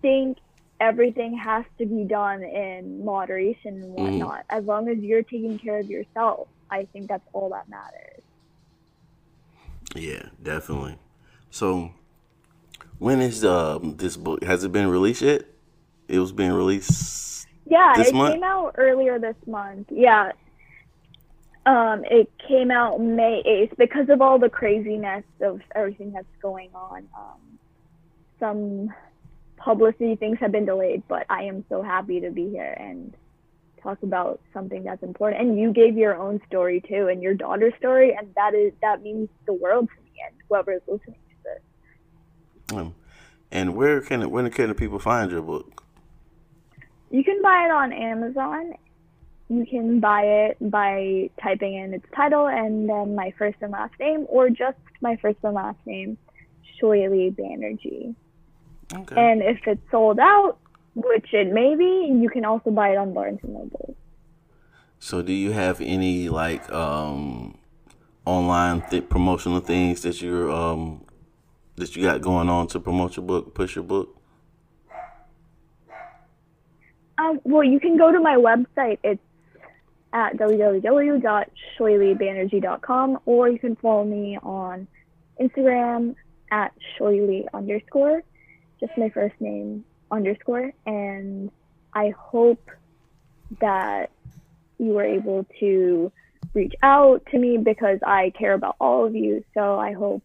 think 0.02 0.38
everything 0.80 1.38
has 1.38 1.66
to 1.78 1.86
be 1.86 2.04
done 2.04 2.44
in 2.44 3.04
moderation 3.04 3.84
and 3.84 3.96
mm. 3.96 4.00
whatnot. 4.00 4.40
Mm. 4.40 4.58
As 4.58 4.66
long 4.66 4.90
as 4.90 4.98
you're 5.00 5.24
taking 5.24 5.60
care 5.60 5.80
of 5.80 5.90
yourself, 5.90 6.48
I 6.70 6.86
think 6.86 7.08
that's 7.08 7.28
all 7.34 7.50
that 7.50 7.68
matters. 7.70 8.19
Yeah, 9.96 10.24
definitely. 10.42 10.98
So, 11.52 11.92
when 13.00 13.22
is 13.22 13.44
um, 13.44 13.96
this 13.98 14.18
book? 14.18 14.44
Has 14.44 14.64
it 14.64 14.72
been 14.72 14.88
released 14.88 15.22
yet? 15.22 15.44
It 16.08 16.20
was 16.20 16.32
being 16.32 16.52
released. 16.52 17.48
Yeah, 17.66 18.00
it 18.00 18.14
month? 18.14 18.34
came 18.34 18.44
out 18.44 18.76
earlier 18.78 19.20
this 19.20 19.36
month. 19.46 19.88
Yeah, 19.92 20.32
um, 21.66 22.04
it 22.10 22.32
came 22.48 22.72
out 22.72 23.00
May 23.00 23.44
eighth 23.46 23.78
because 23.78 24.10
of 24.10 24.22
all 24.22 24.40
the 24.40 24.50
craziness 24.50 25.24
of 25.42 25.62
everything 25.76 26.12
that's 26.14 26.26
going 26.42 26.70
on. 26.74 27.08
Um, 27.16 27.60
some 28.40 28.94
publicity 29.58 30.16
things 30.16 30.40
have 30.40 30.52
been 30.52 30.66
delayed, 30.66 31.04
but 31.08 31.26
I 31.30 31.44
am 31.44 31.64
so 31.70 31.82
happy 31.82 32.22
to 32.22 32.32
be 32.32 32.50
here 32.50 32.76
and 32.80 33.14
talk 33.82 34.02
about 34.04 34.40
something 34.54 34.84
that's 34.84 35.04
important. 35.04 35.42
And 35.42 35.60
you 35.60 35.72
gave 35.74 35.98
your 35.98 36.16
own 36.16 36.42
story 36.48 36.82
too, 36.88 37.08
and 37.08 37.22
your 37.22 37.34
daughter's 37.34 37.74
story, 37.78 38.16
and 38.18 38.34
that 38.36 38.54
is 38.54 38.74
that 38.82 39.02
means 39.02 39.30
the 39.46 39.54
world 39.54 39.90
to 39.90 40.04
me 40.04 40.12
and 40.26 40.36
whoever 40.48 40.74
is 40.74 40.82
listening 40.88 41.18
to 41.30 41.36
this. 42.74 42.88
And 43.52 43.76
where 43.76 44.02
can 44.02 44.30
when 44.30 44.50
can 44.52 44.74
people 44.76 45.00
find 45.00 45.32
your 45.32 45.42
book? 45.42 45.84
You 47.10 47.24
can 47.24 47.42
buy 47.42 47.66
it 47.66 47.72
on 47.72 47.92
Amazon. 47.92 48.74
You 49.50 49.66
can 49.66 50.00
buy 50.00 50.22
it 50.22 50.58
by 50.62 51.32
typing 51.42 51.74
in 51.74 51.96
its 51.96 52.06
title 52.16 52.48
and 52.48 52.88
then 52.88 53.16
my 53.16 53.34
first 53.40 53.58
and 53.62 53.72
last 53.72 53.94
name, 54.00 54.28
or 54.30 54.52
just 54.52 54.78
my 55.02 55.16
first 55.16 55.40
and 55.42 55.56
last 55.56 55.80
name, 55.88 56.20
Shoily 56.80 57.36
Banerjee. 57.36 58.14
Okay. 58.94 59.16
And 59.18 59.42
if 59.42 59.66
it's 59.66 59.82
sold 59.90 60.20
out, 60.20 60.58
which 60.96 61.34
it 61.34 61.54
may 61.54 61.76
be, 61.76 62.18
you 62.22 62.30
can 62.30 62.46
also 62.46 62.72
buy 62.72 62.90
it 62.90 62.98
on 62.98 63.14
Barnes 63.14 63.40
and 63.44 63.54
Noble. 63.54 63.96
So, 65.00 65.22
do 65.22 65.32
you 65.32 65.52
have 65.52 65.80
any 65.82 66.28
like 66.30 66.70
um, 66.72 67.60
online 68.26 68.82
th- 68.90 69.08
promotional 69.10 69.62
things 69.62 70.02
that 70.02 70.22
you're 70.22 70.52
um, 70.52 71.06
that 71.76 71.96
you 71.96 72.04
got 72.04 72.20
going 72.22 72.50
on 72.50 72.68
to 72.68 72.80
promote 72.80 73.16
your 73.16 73.26
book, 73.26 73.54
push 73.54 73.76
your 73.76 73.86
book? 73.86 74.18
Um, 77.18 77.40
well, 77.44 77.64
you 77.64 77.80
can 77.80 77.98
go 77.98 78.12
to 78.12 78.20
my 78.20 78.36
website. 78.36 79.00
It's 79.04 79.22
at 80.12 80.38
www.shoilybanerjee.com, 80.38 83.20
or 83.26 83.50
you 83.50 83.60
can 83.60 83.76
follow 83.78 84.06
me 84.06 84.38
on 84.42 84.88
Instagram 85.40 86.16
at 86.52 86.74
shoily 86.98 87.46
underscore 87.54 88.24
just 88.80 88.92
my 88.98 89.10
first 89.10 89.36
name 89.40 89.84
underscore. 90.12 90.72
And 90.86 91.52
I 91.94 92.14
hope 92.18 92.70
that 93.62 94.12
you 94.78 94.94
were 94.94 95.04
able 95.04 95.46
to 95.60 96.12
reach 96.54 96.74
out 96.82 97.26
to 97.32 97.38
me 97.38 97.58
because 97.58 98.00
I 98.06 98.32
care 98.38 98.54
about 98.54 98.76
all 98.80 99.06
of 99.06 99.16
you. 99.16 99.44
So 99.54 99.80
I 99.80 99.94
hope, 99.94 100.24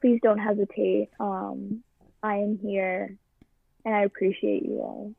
please 0.00 0.20
don't 0.22 0.38
hesitate. 0.38 1.10
Um, 1.20 1.82
I 2.22 2.36
am 2.36 2.58
here 2.58 3.16
and 3.84 3.94
I 3.94 4.02
appreciate 4.02 4.64
you 4.64 4.78
all. 4.80 5.12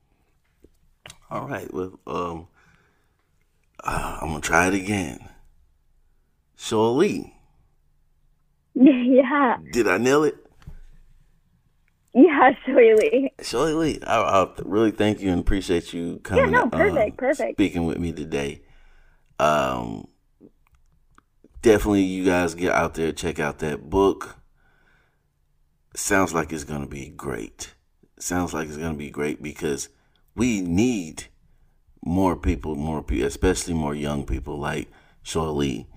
All 1.30 1.48
right. 1.48 1.72
Well, 1.74 2.00
um, 2.08 2.48
uh, 3.84 4.20
I'm 4.22 4.30
going 4.30 4.42
to 4.42 4.48
try 4.48 4.68
it 4.68 4.74
again. 4.74 5.20
Shoily. 6.58 7.32
yeah. 8.74 9.58
Did 9.72 9.88
I 9.88 9.98
nail 9.98 10.24
it? 10.24 10.45
Yeah, 12.16 12.54
Shoily. 12.68 13.30
Shoily, 13.40 14.02
I, 14.08 14.22
I 14.22 14.48
really 14.64 14.92
thank 14.92 15.20
you 15.20 15.32
and 15.32 15.42
appreciate 15.42 15.94
you 15.94 16.20
coming. 16.24 16.46
Yeah, 16.46 16.62
no, 16.62 16.70
perfect, 16.70 17.18
uh, 17.18 17.20
perfect. 17.20 17.56
Speaking 17.58 17.86
with 17.86 18.00
me 18.00 18.14
today. 18.14 18.62
Um, 19.38 20.08
definitely, 21.62 22.04
you 22.04 22.24
guys 22.24 22.56
get 22.56 22.72
out 22.72 22.94
there, 22.94 23.12
check 23.12 23.40
out 23.40 23.60
that 23.60 23.90
book. 23.90 24.38
Sounds 25.94 26.34
like 26.34 26.54
it's 26.54 26.64
gonna 26.64 26.88
be 26.88 27.10
great. 27.10 27.74
Sounds 28.18 28.54
like 28.54 28.70
it's 28.70 28.78
gonna 28.78 28.94
be 28.94 29.10
great 29.10 29.44
because 29.44 29.90
we 30.36 30.62
need 30.62 31.26
more 32.02 32.38
people, 32.38 32.76
more 32.76 33.04
people, 33.04 33.28
especially 33.28 33.74
more 33.74 33.94
young 33.94 34.26
people 34.26 34.58
like 34.58 34.90
Shoily 35.26 35.88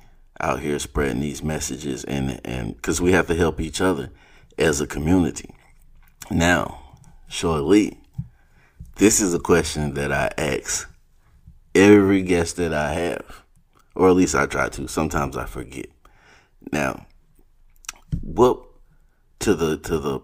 out 0.40 0.60
here 0.60 0.80
spreading 0.80 1.20
these 1.20 1.44
messages 1.44 2.02
and 2.04 2.40
and 2.44 2.74
because 2.74 3.00
we 3.00 3.12
have 3.12 3.28
to 3.28 3.36
help 3.36 3.60
each 3.60 3.80
other 3.80 4.10
as 4.58 4.80
a 4.80 4.86
community. 4.86 5.54
Now, 6.30 6.96
Shoily, 7.30 7.96
this 8.96 9.20
is 9.20 9.32
a 9.32 9.38
question 9.38 9.94
that 9.94 10.12
I 10.12 10.30
ask 10.36 10.90
every 11.74 12.20
guest 12.22 12.56
that 12.56 12.74
I 12.74 12.92
have, 12.92 13.44
or 13.94 14.10
at 14.10 14.16
least 14.16 14.34
I 14.34 14.44
try 14.44 14.68
to. 14.68 14.86
Sometimes 14.88 15.38
I 15.38 15.46
forget. 15.46 15.86
Now, 16.70 17.06
what 18.20 18.62
to 19.40 19.54
the 19.54 19.78
to 19.78 19.98
the 19.98 20.20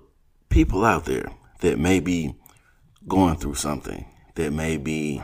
people 0.51 0.85
out 0.85 1.07
there 1.07 1.33
that 1.61 1.79
may 1.79 2.01
be 2.01 2.35
going 3.09 3.37
through 3.37 3.55
something, 3.55 4.05
that 4.35 4.53
maybe 4.53 5.23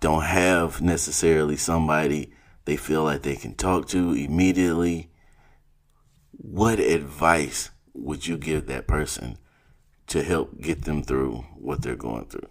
don't 0.00 0.24
have 0.24 0.82
necessarily 0.82 1.56
somebody 1.56 2.32
they 2.64 2.76
feel 2.76 3.04
like 3.04 3.22
they 3.22 3.36
can 3.36 3.54
talk 3.54 3.86
to 3.88 4.12
immediately, 4.14 5.12
what 6.32 6.80
advice 6.80 7.70
would 7.94 8.26
you 8.26 8.36
give 8.36 8.66
that 8.66 8.88
person 8.88 9.38
to 10.10 10.24
help 10.24 10.60
get 10.60 10.82
them 10.84 11.02
through 11.04 11.36
what 11.56 11.82
they're 11.82 11.94
going 11.94 12.26
through? 12.26 12.48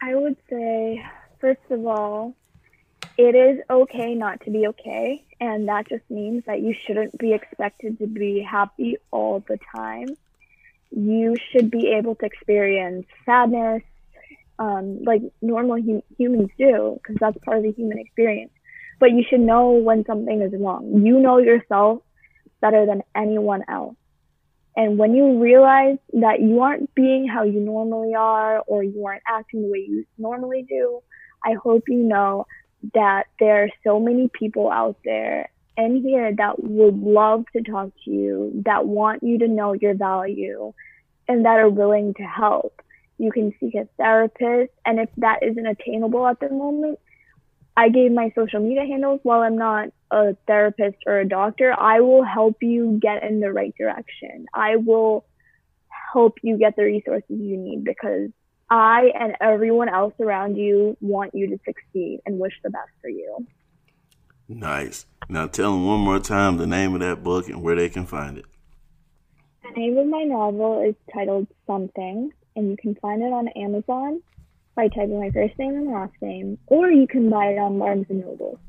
I 0.00 0.14
would 0.14 0.36
say, 0.48 1.04
first 1.40 1.60
of 1.70 1.86
all, 1.86 2.34
it 3.18 3.34
is 3.34 3.60
okay 3.68 4.14
not 4.14 4.40
to 4.44 4.50
be 4.50 4.66
okay. 4.68 5.22
And 5.40 5.68
that 5.68 5.88
just 5.88 6.04
means 6.08 6.44
that 6.46 6.60
you 6.60 6.74
shouldn't 6.86 7.18
be 7.18 7.34
expected 7.34 7.98
to 7.98 8.06
be 8.06 8.40
happy 8.40 8.96
all 9.10 9.44
the 9.46 9.58
time. 9.74 10.16
You 10.90 11.36
should 11.50 11.70
be 11.70 11.92
able 11.92 12.14
to 12.14 12.24
experience 12.24 13.06
sadness, 13.26 13.82
um, 14.58 15.02
like 15.04 15.20
normal 15.42 15.82
hu- 15.82 16.04
humans 16.16 16.50
do, 16.56 16.98
because 17.02 17.16
that's 17.20 17.36
part 17.44 17.58
of 17.58 17.62
the 17.62 17.72
human 17.72 17.98
experience. 17.98 18.52
But 19.00 19.10
you 19.10 19.22
should 19.28 19.40
know 19.40 19.72
when 19.72 20.06
something 20.06 20.40
is 20.40 20.52
wrong. 20.58 21.04
You 21.04 21.20
know 21.20 21.38
yourself 21.38 22.00
better 22.62 22.86
than 22.86 23.02
anyone 23.14 23.62
else. 23.68 23.96
And 24.76 24.98
when 24.98 25.14
you 25.14 25.40
realize 25.40 25.96
that 26.12 26.40
you 26.40 26.60
aren't 26.60 26.94
being 26.94 27.26
how 27.26 27.44
you 27.44 27.60
normally 27.60 28.14
are 28.14 28.62
or 28.66 28.82
you 28.82 29.06
aren't 29.06 29.22
acting 29.26 29.62
the 29.62 29.68
way 29.68 29.86
you 29.88 30.04
normally 30.18 30.66
do, 30.68 31.00
I 31.42 31.54
hope 31.54 31.84
you 31.88 32.02
know 32.02 32.46
that 32.94 33.24
there 33.40 33.64
are 33.64 33.68
so 33.82 33.98
many 33.98 34.28
people 34.28 34.70
out 34.70 34.96
there 35.04 35.48
in 35.78 36.02
here 36.02 36.34
that 36.34 36.62
would 36.62 36.98
love 36.98 37.44
to 37.54 37.62
talk 37.62 37.90
to 38.04 38.10
you, 38.10 38.62
that 38.64 38.86
want 38.86 39.22
you 39.22 39.38
to 39.38 39.48
know 39.48 39.72
your 39.72 39.94
value, 39.94 40.72
and 41.28 41.44
that 41.44 41.58
are 41.58 41.70
willing 41.70 42.14
to 42.14 42.22
help. 42.22 42.82
You 43.18 43.32
can 43.32 43.54
seek 43.58 43.74
a 43.74 43.88
therapist, 43.96 44.72
and 44.84 45.00
if 45.00 45.08
that 45.16 45.42
isn't 45.42 45.66
attainable 45.66 46.26
at 46.26 46.38
the 46.40 46.50
moment, 46.50 46.98
I 47.76 47.88
gave 47.88 48.12
my 48.12 48.30
social 48.34 48.60
media 48.60 48.86
handles. 48.86 49.20
While 49.22 49.40
I'm 49.40 49.58
not 49.58 49.88
a 50.10 50.36
therapist 50.46 50.98
or 51.06 51.18
a 51.18 51.28
doctor, 51.28 51.74
I 51.78 52.00
will 52.00 52.24
help 52.24 52.56
you 52.62 52.98
get 53.00 53.22
in 53.22 53.40
the 53.40 53.52
right 53.52 53.74
direction. 53.76 54.46
I 54.54 54.76
will 54.76 55.24
help 56.12 56.38
you 56.42 56.58
get 56.58 56.76
the 56.76 56.84
resources 56.84 57.24
you 57.28 57.56
need 57.56 57.84
because 57.84 58.30
I 58.70 59.12
and 59.18 59.36
everyone 59.40 59.88
else 59.88 60.14
around 60.20 60.56
you 60.56 60.96
want 61.00 61.34
you 61.34 61.48
to 61.50 61.58
succeed 61.64 62.20
and 62.26 62.38
wish 62.38 62.54
the 62.62 62.70
best 62.70 62.90
for 63.00 63.08
you. 63.08 63.46
Nice. 64.48 65.06
Now 65.28 65.46
tell 65.46 65.72
them 65.72 65.86
one 65.86 66.00
more 66.00 66.20
time 66.20 66.56
the 66.56 66.66
name 66.66 66.94
of 66.94 67.00
that 67.00 67.22
book 67.22 67.48
and 67.48 67.62
where 67.62 67.76
they 67.76 67.88
can 67.88 68.06
find 68.06 68.38
it. 68.38 68.44
The 69.62 69.80
name 69.80 69.98
of 69.98 70.06
my 70.06 70.22
novel 70.22 70.82
is 70.82 70.94
titled 71.12 71.48
Something, 71.66 72.32
and 72.54 72.70
you 72.70 72.76
can 72.76 72.94
find 72.96 73.22
it 73.22 73.32
on 73.32 73.48
Amazon 73.48 74.22
by 74.76 74.88
typing 74.88 75.18
my 75.18 75.30
first 75.30 75.58
name 75.58 75.74
and 75.74 75.90
last 75.90 76.14
name, 76.20 76.58
or 76.66 76.90
you 76.90 77.06
can 77.06 77.30
buy 77.30 77.46
it 77.46 77.58
on 77.58 77.78
Barnes 77.78 78.06
and 78.08 78.20
Noble. 78.20 78.60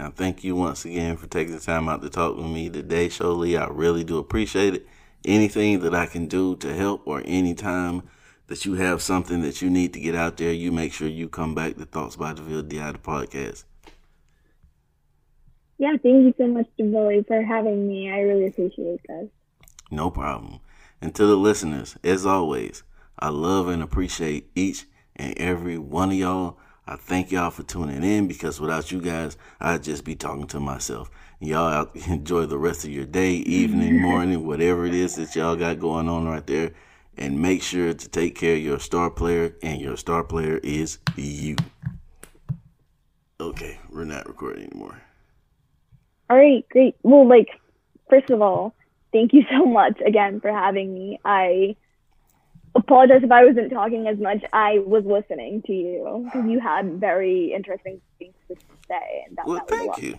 Now, 0.00 0.10
thank 0.10 0.42
you 0.44 0.56
once 0.56 0.86
again 0.86 1.18
for 1.18 1.26
taking 1.26 1.54
the 1.54 1.60
time 1.60 1.86
out 1.86 2.00
to 2.00 2.08
talk 2.08 2.34
with 2.34 2.46
me 2.46 2.70
today, 2.70 3.08
Shoily. 3.08 3.60
I 3.60 3.68
really 3.70 4.02
do 4.02 4.16
appreciate 4.16 4.72
it. 4.72 4.86
Anything 5.26 5.80
that 5.80 5.94
I 5.94 6.06
can 6.06 6.26
do 6.26 6.56
to 6.56 6.74
help, 6.74 7.02
or 7.04 7.20
anytime 7.26 8.04
that 8.46 8.64
you 8.64 8.76
have 8.76 9.02
something 9.02 9.42
that 9.42 9.60
you 9.60 9.68
need 9.68 9.92
to 9.92 10.00
get 10.00 10.14
out 10.14 10.38
there, 10.38 10.54
you 10.54 10.72
make 10.72 10.94
sure 10.94 11.06
you 11.06 11.28
come 11.28 11.54
back 11.54 11.76
to 11.76 11.84
Thoughts 11.84 12.16
by 12.16 12.32
DeVille 12.32 12.62
DI, 12.62 12.92
the 12.92 12.98
podcast. 12.98 13.64
Yeah, 15.76 15.98
thank 16.02 16.24
you 16.24 16.32
so 16.38 16.46
much, 16.46 16.68
Deville, 16.78 17.22
for 17.24 17.42
having 17.42 17.86
me. 17.86 18.10
I 18.10 18.20
really 18.20 18.46
appreciate 18.46 19.02
this. 19.06 19.28
No 19.90 20.10
problem. 20.10 20.60
And 21.02 21.14
to 21.14 21.26
the 21.26 21.36
listeners, 21.36 21.98
as 22.02 22.24
always, 22.24 22.84
I 23.18 23.28
love 23.28 23.68
and 23.68 23.82
appreciate 23.82 24.50
each 24.54 24.86
and 25.14 25.36
every 25.36 25.76
one 25.76 26.08
of 26.08 26.16
y'all. 26.16 26.56
I 26.86 26.96
thank 26.96 27.30
y'all 27.30 27.50
for 27.50 27.62
tuning 27.62 28.02
in 28.02 28.26
because 28.26 28.60
without 28.60 28.90
you 28.90 29.00
guys, 29.00 29.36
I'd 29.60 29.82
just 29.82 30.04
be 30.04 30.14
talking 30.14 30.46
to 30.48 30.60
myself. 30.60 31.10
Y'all 31.38 31.88
enjoy 32.06 32.46
the 32.46 32.58
rest 32.58 32.84
of 32.84 32.90
your 32.90 33.06
day, 33.06 33.34
evening, 33.34 34.00
morning, 34.02 34.46
whatever 34.46 34.86
it 34.86 34.94
is 34.94 35.16
that 35.16 35.34
y'all 35.36 35.56
got 35.56 35.78
going 35.78 36.08
on 36.08 36.26
right 36.26 36.46
there. 36.46 36.72
And 37.16 37.40
make 37.40 37.62
sure 37.62 37.92
to 37.92 38.08
take 38.08 38.34
care 38.34 38.54
of 38.54 38.62
your 38.62 38.78
star 38.78 39.10
player, 39.10 39.54
and 39.62 39.80
your 39.80 39.96
star 39.96 40.24
player 40.24 40.58
is 40.62 40.98
you. 41.16 41.56
Okay, 43.38 43.78
we're 43.90 44.04
not 44.04 44.26
recording 44.26 44.70
anymore. 44.70 45.02
All 46.30 46.36
right, 46.36 46.66
great. 46.70 46.94
Well, 47.02 47.28
like, 47.28 47.48
first 48.08 48.30
of 48.30 48.40
all, 48.40 48.74
thank 49.12 49.32
you 49.32 49.42
so 49.50 49.66
much 49.66 50.00
again 50.06 50.40
for 50.40 50.50
having 50.50 50.94
me. 50.94 51.18
I 51.24 51.76
apologize 52.74 53.22
if 53.22 53.30
I 53.30 53.44
wasn't 53.44 53.72
talking 53.72 54.06
as 54.06 54.18
much. 54.18 54.42
I 54.52 54.78
was 54.78 55.04
listening 55.04 55.62
to 55.62 55.72
you 55.72 56.22
because 56.24 56.48
you 56.48 56.60
had 56.60 57.00
very 57.00 57.52
interesting 57.52 58.00
things 58.18 58.34
to 58.48 58.56
say, 58.88 59.24
and 59.26 59.36
that, 59.36 59.46
well, 59.46 59.56
that 59.56 59.68
thank 59.68 60.02
you. 60.02 60.18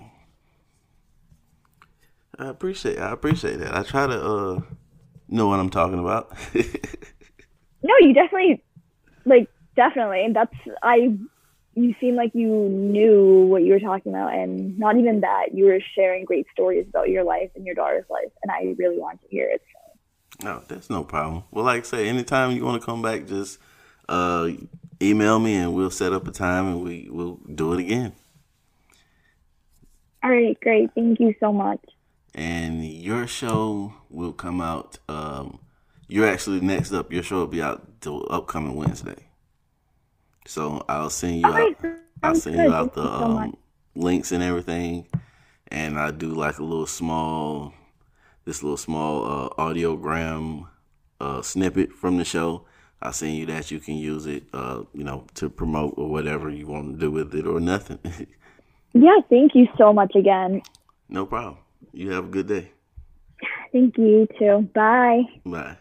I 2.37 2.47
appreciate. 2.47 2.99
I 2.99 3.11
appreciate 3.11 3.59
that. 3.59 3.75
I 3.75 3.83
try 3.83 4.07
to 4.07 4.21
uh 4.21 4.61
know 5.27 5.47
what 5.47 5.59
I'm 5.59 5.69
talking 5.69 5.99
about. 5.99 6.31
no, 6.53 7.93
you 7.99 8.13
definitely, 8.13 8.63
like, 9.25 9.49
definitely. 9.75 10.25
And 10.25 10.35
that's 10.35 10.53
I. 10.83 11.17
You 11.73 11.95
seem 12.01 12.17
like 12.17 12.31
you 12.35 12.49
knew 12.49 13.45
what 13.45 13.63
you 13.63 13.71
were 13.71 13.79
talking 13.79 14.11
about, 14.11 14.33
and 14.33 14.77
not 14.77 14.97
even 14.97 15.21
that. 15.21 15.53
You 15.53 15.65
were 15.65 15.79
sharing 15.95 16.25
great 16.25 16.45
stories 16.51 16.85
about 16.89 17.07
your 17.07 17.23
life 17.23 17.49
and 17.55 17.65
your 17.65 17.75
daughter's 17.75 18.03
life, 18.09 18.31
and 18.43 18.51
I 18.51 18.75
really 18.77 18.99
want 18.99 19.21
to 19.21 19.27
hear 19.29 19.49
it. 19.49 19.61
No, 20.44 20.63
that's 20.67 20.89
no 20.89 21.04
problem. 21.04 21.44
Well, 21.52 21.65
like 21.65 21.84
I 21.84 21.86
say, 21.86 22.10
anytime 22.10 22.52
you 22.52 22.65
want 22.65 22.82
to 22.82 22.86
come 22.86 23.02
back, 23.02 23.28
just 23.28 23.60
uh, 24.10 24.50
email 25.02 25.39
me 25.39 25.56
and 25.56 25.74
we'll 25.74 25.91
set 25.91 26.13
up 26.13 26.28
a 26.28 26.32
time 26.32 26.67
and 26.67 26.84
we 26.84 27.08
will 27.10 27.39
do 27.54 27.74
it 27.74 27.80
again. 27.80 28.13
All 30.24 30.32
right, 30.32 30.60
great. 30.62 30.91
Thank 30.94 31.20
you 31.20 31.36
so 31.39 31.52
much. 31.52 31.84
And 32.34 32.86
your 32.86 33.28
show 33.28 33.94
will 34.10 34.34
come 34.34 34.62
out. 34.62 34.98
Um, 35.10 35.60
you're 36.08 36.28
actually 36.28 36.62
next 36.62 36.94
up. 36.94 37.12
Your 37.12 37.24
show 37.24 37.38
will 37.38 37.48
be 37.48 37.62
out 37.62 38.02
the 38.02 38.13
upcoming 38.13 38.76
Wednesday. 38.76 39.28
So 40.46 40.86
I'll 40.88 41.10
send 41.10 41.41
you 41.41 41.48
out. 41.48 41.76
I'll 42.24 42.36
send 42.36 42.58
good. 42.58 42.65
you 42.65 42.74
out 42.74 42.94
the 42.94 43.04
you 43.04 43.08
um, 43.08 43.58
links 43.96 44.32
and 44.32 44.44
everything, 44.44 45.08
and 45.67 45.98
I 45.98 46.12
do 46.12 46.34
like 46.34 46.60
a 46.60 46.63
little 46.63 46.88
small 46.88 47.74
this 48.45 48.63
little 48.63 48.77
small 48.77 49.25
uh, 49.25 49.49
audiogram 49.62 50.67
uh, 51.19 51.41
snippet 51.41 51.93
from 51.93 52.17
the 52.17 52.25
show. 52.25 52.65
I'll 53.01 53.13
send 53.13 53.36
you 53.36 53.45
that. 53.47 53.71
You 53.71 53.80
can 53.80 53.95
use 53.95 54.25
it, 54.25 54.43
uh, 54.54 54.84
you 54.93 55.04
know, 55.04 55.25
to 55.36 55.49
promote 55.49 55.95
or 55.97 56.10
whatever 56.10 56.49
you 56.49 56.67
want 56.67 56.93
to 56.93 56.99
do 56.99 57.10
with 57.10 57.34
it 57.34 57.47
or 57.47 57.60
nothing. 57.60 57.99
yeah, 58.93 59.19
thank 59.30 59.56
you 59.56 59.67
so 59.77 59.91
much 59.91 60.15
again. 60.15 60.62
No 61.10 61.25
problem. 61.25 61.58
You 61.93 62.12
have 62.12 62.25
a 62.25 62.30
good 62.30 62.47
day. 62.47 62.71
Thank 63.71 63.97
you 63.97 64.27
too. 64.38 64.69
Bye. 64.73 65.23
Bye. 65.45 65.77